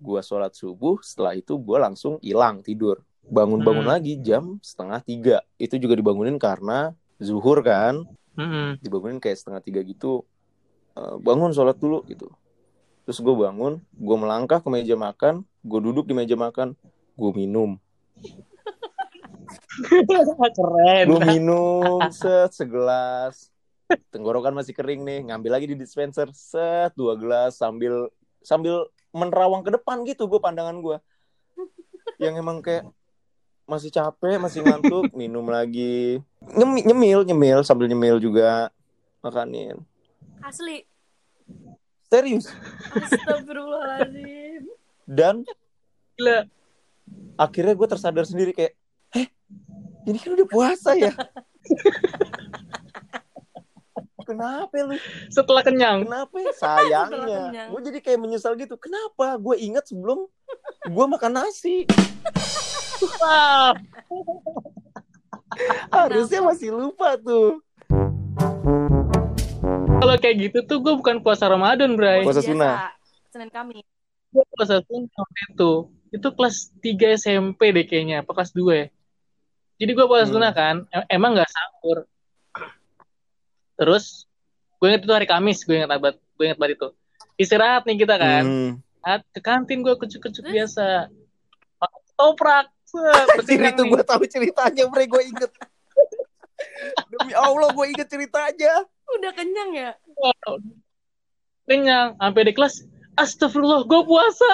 gua 0.00 0.20
sholat 0.20 0.56
subuh, 0.56 0.98
setelah 1.04 1.36
itu 1.36 1.54
gua 1.54 1.86
langsung 1.86 2.16
hilang 2.18 2.64
tidur. 2.64 2.98
Bangun-bangun 3.30 3.86
Hmm. 3.88 3.94
lagi 3.96 4.20
jam 4.20 4.60
setengah 4.60 5.00
tiga. 5.00 5.36
Itu 5.56 5.80
juga 5.80 5.96
dibangunin 5.96 6.36
karena 6.36 6.92
zuhur 7.16 7.64
kan. 7.64 8.04
Mm-mm. 8.34 8.82
Dibangunin 8.82 9.22
kayak 9.22 9.40
setengah 9.40 9.62
tiga 9.64 9.80
gitu. 9.82 10.26
Eh, 10.94 11.16
bangun 11.18 11.50
sholat 11.50 11.78
dulu 11.78 12.06
gitu. 12.06 12.30
Terus 13.04 13.20
gue 13.20 13.34
bangun, 13.36 13.84
gue 13.92 14.16
melangkah 14.16 14.64
ke 14.64 14.68
meja 14.72 14.96
makan, 14.96 15.44
gue 15.60 15.80
duduk 15.82 16.08
di 16.08 16.16
meja 16.16 16.40
makan, 16.40 16.72
gue 17.14 17.30
minum. 17.36 17.76
Keren. 20.56 21.04
Gue 21.10 21.20
minum 21.26 21.98
set 22.14 22.54
segelas. 22.54 23.50
Tenggorokan 24.08 24.56
masih 24.56 24.72
kering 24.72 25.04
nih, 25.04 25.20
ngambil 25.28 25.60
lagi 25.60 25.66
di 25.68 25.76
dispenser 25.76 26.32
set 26.32 26.96
dua 26.96 27.14
gelas 27.20 27.60
sambil 27.60 28.08
sambil 28.40 28.88
menerawang 29.12 29.60
ke 29.60 29.70
depan 29.70 30.00
gitu 30.08 30.24
gue 30.24 30.40
pandangan 30.40 30.80
gue. 30.80 30.96
Yang 32.16 32.34
emang 32.40 32.64
kayak 32.64 32.88
masih 33.64 33.88
capek, 33.88 34.36
masih 34.36 34.60
ngantuk, 34.60 35.08
minum 35.20 35.44
lagi. 35.44 36.20
Nyemi- 36.40 36.84
nyemil, 36.84 37.24
nyemil 37.24 37.58
sambil 37.64 37.88
nyemil 37.88 38.20
juga 38.20 38.68
makanin. 39.20 39.80
Asli. 40.40 40.84
Serius. 42.04 42.46
Astagfirullahaladzim. 42.92 44.68
Dan 45.04 45.44
Gila. 46.14 46.46
akhirnya 47.34 47.74
gue 47.74 47.88
tersadar 47.88 48.24
sendiri 48.24 48.52
kayak, 48.52 48.72
eh 49.12 49.26
ini 50.04 50.16
kan 50.20 50.36
udah 50.36 50.48
puasa 50.48 50.92
ya. 50.94 51.12
Kenapa 54.24 54.72
lu? 54.80 54.96
Setelah 55.28 55.60
kenyang. 55.60 56.08
Kenapa 56.08 56.36
ya? 56.40 56.52
Sayangnya? 56.56 57.68
Gue 57.68 57.80
jadi 57.84 58.00
kayak 58.00 58.20
menyesal 58.24 58.56
gitu. 58.56 58.80
Kenapa? 58.80 59.36
Gue 59.36 59.60
ingat 59.60 59.84
sebelum 59.84 60.24
gue 60.88 61.04
makan 61.08 61.44
nasi. 61.44 61.84
Wah. 63.20 63.74
Harusnya 65.90 66.40
masih 66.42 66.70
lupa 66.74 67.14
tuh. 67.18 67.62
kalau 70.04 70.20
kayak 70.20 70.36
gitu 70.36 70.58
tuh 70.68 70.78
gue 70.84 70.94
bukan 71.00 71.24
puasa 71.24 71.48
Ramadan, 71.48 71.96
Bray. 71.96 72.28
Puasa 72.28 72.44
sunnah. 72.44 72.92
Senin 73.32 73.48
Kamis. 73.48 73.80
Gue 74.28 74.44
puasa 74.52 74.84
sunnah 74.84 75.28
itu. 75.48 75.88
Itu 76.12 76.28
kelas 76.36 76.76
3 76.84 77.16
SMP 77.16 77.72
deh 77.72 77.88
kayaknya, 77.88 78.20
apa 78.20 78.36
kelas 78.36 78.52
2 78.52 78.84
ya. 78.84 78.86
Jadi 79.80 79.90
gue 79.96 80.04
puasa 80.04 80.28
Hmm. 80.28 80.34
sunnah 80.36 80.52
kan, 80.52 80.76
emang 81.08 81.40
gak 81.40 81.48
sahur. 81.48 81.98
Terus, 83.74 84.28
gue 84.78 84.86
inget 84.92 85.02
itu 85.02 85.14
hari 85.16 85.26
Kamis, 85.26 85.64
gue 85.64 85.74
inget 85.80 85.88
banget, 85.88 86.20
gue 86.20 86.44
inget 86.46 86.58
banget 86.60 86.76
itu. 86.78 86.88
Istirahat 87.40 87.82
nih 87.88 87.96
kita 88.04 88.14
kan, 88.20 88.44
Hmm. 88.44 88.70
Ke 89.32 89.40
kantin 89.40 89.80
gue 89.80 89.96
kucuk-kucuk 89.96 90.44
biasa. 90.44 91.08
Toprak, 92.14 92.70
Anjir 92.94 93.60
itu 93.60 93.82
gue 93.84 94.02
tahu 94.02 94.22
ceritanya, 94.24 94.86
Bre, 94.86 95.04
gue 95.04 95.22
inget. 95.24 95.50
Demi 97.10 97.34
Allah, 97.34 97.68
gue 97.70 97.86
inget 97.90 98.06
ceritanya. 98.06 98.86
Udah 99.10 99.32
kenyang 99.34 99.70
ya? 99.74 99.90
Wow. 100.14 100.62
Kenyang, 101.64 102.14
sampai 102.16 102.42
di 102.44 102.52
kelas, 102.52 102.84
astagfirullah, 103.14 103.82
gue 103.84 104.00
puasa. 104.04 104.50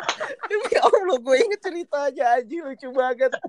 Demi 0.50 0.74
Allah, 0.76 1.16
gue 1.18 1.36
inget 1.38 1.60
ceritanya, 1.60 2.24
anjir 2.36 2.62
lucu 2.64 2.88
banget. 2.90 3.32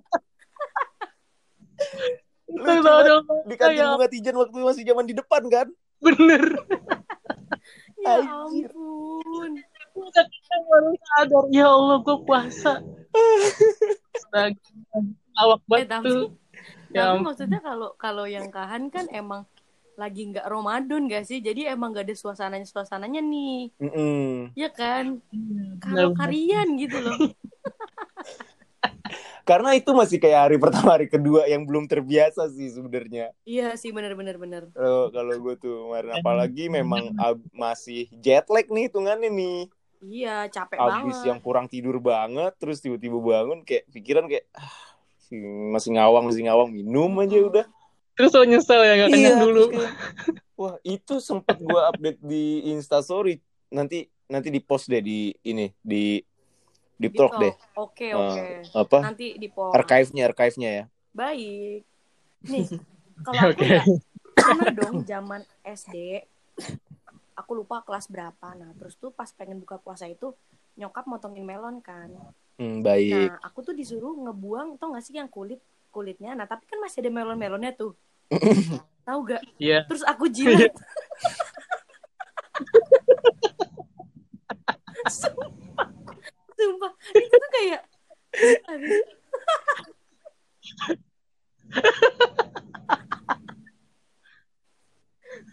Lucu 2.53 2.69
Itu 2.69 2.81
banget. 2.85 3.05
dong, 3.09 3.25
Di 3.49 3.55
kantin 3.57 3.87
bunga 3.87 4.07
tijan 4.07 4.35
waktu 4.37 4.55
masih 4.61 4.83
zaman 4.85 5.05
di 5.07 5.15
depan 5.15 5.41
kan? 5.49 5.67
bener. 5.97 6.43
Ya 8.03 8.19
Anjir. 8.19 8.67
ampun. 8.67 9.51
Udah 9.95 10.25
baru 10.67 10.91
sadar, 10.99 11.43
ya 11.49 11.65
Allah, 11.65 11.97
gue 12.03 12.17
puasa. 12.27 12.83
Awak 15.41 15.61
Eh, 15.73 15.85
banget 15.85 15.87
tapi. 15.89 16.09
Ya 16.93 17.01
tapi 17.09 17.17
maksudnya 17.25 17.59
kalau 17.67 17.87
kalau 18.03 18.25
yang 18.35 18.47
kahan 18.53 18.83
kan 18.93 19.05
emang 19.09 19.41
lagi 20.01 20.21
nggak 20.29 20.45
Ramadan 20.53 21.01
gak 21.13 21.23
sih? 21.29 21.39
Jadi 21.47 21.61
emang 21.73 21.89
gak 21.97 22.05
ada 22.09 22.15
suasananya 22.17 22.67
suasananya 22.69 23.21
nih, 23.21 23.53
Mm-mm. 23.81 24.53
ya 24.61 24.69
kan? 24.79 25.05
Kalau 25.83 26.09
Bener. 26.09 26.19
kalian 26.19 26.67
gitu 26.81 26.97
loh. 27.05 27.17
Karena 29.49 29.75
itu 29.75 29.91
masih 29.91 30.17
kayak 30.23 30.39
hari 30.49 30.57
pertama, 30.59 30.95
hari 30.95 31.07
kedua 31.11 31.45
yang 31.51 31.67
belum 31.67 31.85
terbiasa 31.87 32.47
sih 32.53 32.71
sebenarnya. 32.71 33.35
Iya 33.43 33.63
sih 33.81 33.91
bener-bener 33.97 34.35
bener. 34.43 34.63
Kalau 34.73 35.11
kalau 35.11 35.33
gue 35.43 35.55
tuh 35.59 35.73
kemarin 35.85 36.11
apalagi 36.17 36.63
memang 36.71 37.13
ab- 37.19 37.43
masih 37.53 38.07
jet 38.23 38.47
lag 38.49 38.65
nih 38.71 38.87
hitungannya 38.89 39.29
nih. 39.29 39.57
Iya 40.03 40.51
capek 40.51 40.77
Abis 40.83 41.15
banget. 41.15 41.29
yang 41.31 41.39
kurang 41.39 41.67
tidur 41.71 41.95
banget, 42.03 42.51
terus 42.59 42.83
tiba-tiba 42.83 43.15
bangun 43.15 43.63
kayak 43.63 43.87
pikiran 43.87 44.27
kayak 44.27 44.43
ah, 44.51 44.71
masih 45.71 45.95
ngawang 45.95 46.27
masih 46.27 46.43
ngawang 46.43 46.69
minum 46.75 47.11
aja 47.23 47.39
udah. 47.39 47.65
Terus 48.13 48.31
lo 48.35 48.43
nyesel 48.45 48.81
ya 48.83 48.93
gak 48.99 49.09
kenyang 49.09 49.37
Iya, 49.39 49.45
dulu. 49.47 49.63
terus 49.63 49.73
kayak, 49.73 49.93
wah 50.53 50.75
itu 50.85 51.15
sempet 51.17 51.57
gue 51.57 51.81
update 51.81 52.19
di 52.21 52.43
Instastory. 52.69 53.39
Nanti 53.73 54.05
nanti 54.29 54.53
di 54.53 54.59
post 54.61 54.85
deh 54.91 55.01
di 55.01 55.33
ini 55.41 55.71
di 55.81 56.21
di 56.93 57.07
talk 57.09 57.33
talk. 57.33 57.41
deh. 57.41 57.53
Oke 57.79 58.05
Eh, 58.11 58.17
oke. 58.19 58.45
Apa? 58.75 58.97
Nanti 59.01 59.39
di 59.39 59.47
poll. 59.49 59.73
Archive-nya, 59.73 60.29
archive-nya 60.29 60.69
ya. 60.69 60.85
Baik. 61.09 61.81
Nih, 62.51 62.67
kalau 63.23 63.55
aku 63.55 63.63
Oke. 63.63 63.71
ya 63.71 64.67
dong 64.75 65.07
zaman 65.07 65.41
SD, 65.63 66.27
aku 67.33 67.51
lupa 67.57 67.81
kelas 67.85 68.07
berapa. 68.09 68.47
Nah, 68.55 68.71
terus 68.77 68.95
tuh 68.97 69.11
pas 69.13 69.29
pengen 69.33 69.59
buka 69.59 69.77
puasa 69.77 70.07
itu 70.09 70.33
nyokap 70.77 71.05
motongin 71.05 71.45
melon 71.45 71.81
kan. 71.81 72.09
Hmm, 72.57 72.81
baik. 72.85 73.33
Nah, 73.33 73.41
aku 73.41 73.61
tuh 73.65 73.73
disuruh 73.73 74.13
ngebuang, 74.29 74.77
tau 74.77 74.93
gak 74.93 75.03
sih 75.05 75.17
yang 75.17 75.29
kulit 75.29 75.61
kulitnya. 75.93 76.33
Nah, 76.33 76.49
tapi 76.49 76.65
kan 76.65 76.81
masih 76.81 77.05
ada 77.05 77.11
melon-melonnya 77.13 77.77
tuh. 77.77 77.93
Tahu 79.07 79.19
gak? 79.29 79.45
Iya. 79.61 79.85
Terus 79.85 80.01
aku 80.07 80.25
jilat. 80.31 80.73
Sumpah. 85.11 85.89
Sumpah. 86.55 86.91
Itu 87.11 87.35
tuh 87.35 87.51
kayak. 87.51 87.81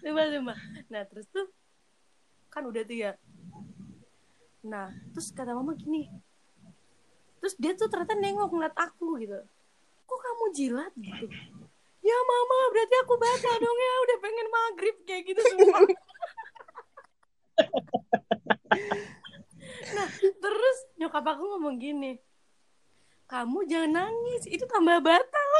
Sumpah, 0.01 0.27
sumpah. 0.33 0.57
Nah, 0.88 1.03
terus 1.11 1.27
tuh 1.29 1.49
udah 2.70 2.83
tuh 2.87 2.96
ya. 2.96 3.12
Nah, 4.62 4.94
terus 5.12 5.35
kata 5.35 5.52
mama 5.56 5.74
gini. 5.74 6.06
Terus 7.40 7.54
dia 7.56 7.72
tuh 7.74 7.88
ternyata 7.88 8.14
nengok 8.14 8.52
ngeliat 8.52 8.76
aku 8.76 9.18
gitu. 9.18 9.40
Kok 10.06 10.20
kamu 10.20 10.44
jilat 10.54 10.92
gitu? 10.94 11.26
Ya 12.00 12.16
mama, 12.24 12.59
berarti 12.72 12.96
aku 13.04 13.14
batal 13.18 13.54
dong 13.61 13.78
ya. 13.78 13.94
Udah 14.04 14.16
pengen 14.20 14.48
maghrib 14.48 14.96
kayak 15.04 15.22
gitu 15.28 15.42
semua. 15.52 15.80
nah, 19.96 20.09
terus 20.16 20.76
nyokap 20.96 21.24
aku 21.37 21.42
ngomong 21.56 21.76
gini. 21.80 22.20
Kamu 23.30 23.62
jangan 23.70 24.11
nangis, 24.11 24.42
itu 24.50 24.66
tambah 24.66 24.98
batal. 25.00 25.50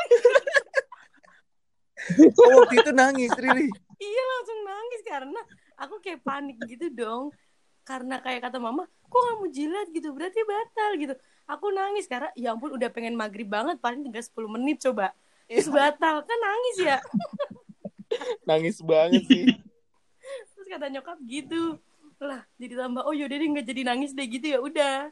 Oh, 2.19 2.65
waktu 2.65 2.81
itu 2.81 2.91
nangis, 2.97 3.31
Riri. 3.37 3.69
iya 4.01 4.23
langsung 4.25 4.59
nangis 4.65 5.01
karena 5.05 5.41
aku 5.81 5.97
kayak 6.05 6.21
panik 6.21 6.61
gitu 6.69 6.93
dong. 6.93 7.33
Karena 7.89 8.21
kayak 8.21 8.45
kata 8.45 8.61
mama, 8.61 8.85
kok 9.09 9.23
kamu 9.35 9.51
jilat 9.51 9.89
gitu, 9.91 10.13
berarti 10.13 10.45
batal 10.45 10.91
gitu. 11.01 11.15
Aku 11.49 11.73
nangis 11.73 12.07
karena 12.07 12.31
ya 12.39 12.55
ampun 12.55 12.77
udah 12.77 12.93
pengen 12.93 13.17
maghrib 13.17 13.49
banget, 13.49 13.81
paling 13.81 14.05
tinggal 14.05 14.23
10 14.23 14.47
menit 14.47 14.79
coba. 14.85 15.17
Terus 15.51 15.67
batal, 15.67 16.23
kan 16.23 16.39
nangis 16.39 16.77
ya. 16.79 16.99
Nangis 18.49 18.79
banget 18.85 19.27
sih. 19.27 19.59
Terus 20.55 20.67
kata 20.71 20.87
nyokap 20.87 21.19
gitu. 21.27 21.81
Lah, 22.21 22.45
jadi 22.61 22.87
tambah, 22.87 23.03
oh 23.03 23.17
yaudah 23.17 23.37
deh 23.41 23.49
nggak 23.49 23.67
jadi 23.67 23.83
nangis 23.83 24.15
deh 24.15 24.27
gitu 24.29 24.47
ya 24.55 24.59
udah. 24.63 25.11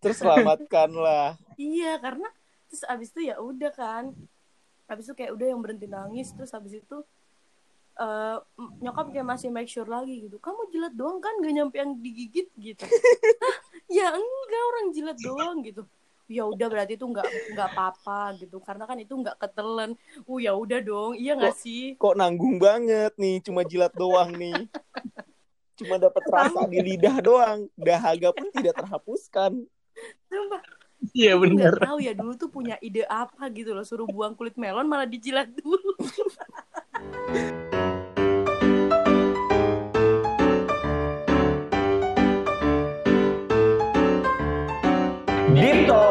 Terus 0.00 0.16
selamatkan 0.16 0.88
lah. 0.96 1.36
Iya, 1.60 2.00
karena 2.00 2.28
terus 2.72 2.86
abis 2.88 3.12
itu 3.12 3.28
ya 3.28 3.36
udah 3.36 3.72
kan. 3.74 4.16
Abis 4.88 5.12
itu 5.12 5.14
kayak 5.18 5.36
udah 5.36 5.46
yang 5.52 5.60
berhenti 5.60 5.84
nangis, 5.84 6.32
terus 6.32 6.56
abis 6.56 6.80
itu 6.80 6.96
eh 8.00 8.36
nyokap 8.80 9.12
kayak 9.12 9.28
masih 9.28 9.48
make 9.52 9.68
sure 9.68 9.84
lagi 9.84 10.24
gitu. 10.24 10.40
Kamu 10.40 10.72
jilat 10.72 10.96
doang 10.96 11.20
kan 11.20 11.36
gak 11.44 11.52
nyampe 11.52 11.76
yang 11.76 11.92
digigit 12.00 12.48
gitu. 12.56 12.84
Hah? 13.44 13.56
ya 13.90 14.08
enggak 14.16 14.62
orang 14.72 14.86
jilat 14.96 15.18
doang 15.20 15.60
gitu. 15.60 15.84
Ya 16.30 16.46
udah 16.46 16.70
berarti 16.70 16.94
itu 16.94 17.02
nggak 17.02 17.26
nggak 17.52 17.68
apa-apa 17.74 18.38
gitu. 18.40 18.62
Karena 18.62 18.86
kan 18.86 18.96
itu 18.96 19.12
nggak 19.12 19.36
ketelan. 19.36 19.98
Oh 20.24 20.38
ya 20.40 20.56
udah 20.56 20.80
dong. 20.80 21.12
Iya 21.18 21.36
nggak 21.36 21.58
sih? 21.58 21.98
Kok 21.98 22.16
nanggung 22.16 22.56
banget 22.56 23.12
nih, 23.18 23.42
cuma 23.44 23.66
jilat 23.66 23.92
doang 23.92 24.32
nih. 24.32 24.54
Cuma 25.80 25.96
dapat 25.96 26.20
rasa 26.28 26.68
di 26.68 26.76
lidah 26.76 27.24
doang. 27.24 27.64
Dahaga 27.72 28.36
pun 28.36 28.52
tidak 28.52 28.84
terhapuskan. 28.84 29.64
Iya 31.16 31.32
nggak 31.40 31.80
tahu 31.80 31.98
ya 32.04 32.12
dulu 32.12 32.32
tuh 32.36 32.52
punya 32.52 32.76
ide 32.84 33.08
apa 33.08 33.48
gitu 33.56 33.72
loh 33.72 33.84
suruh 33.88 34.04
buang 34.04 34.36
kulit 34.36 34.54
melon 34.60 34.84
malah 34.84 35.08
dijilat 35.08 35.48
dulu 35.48 35.96
Talk 45.60 46.09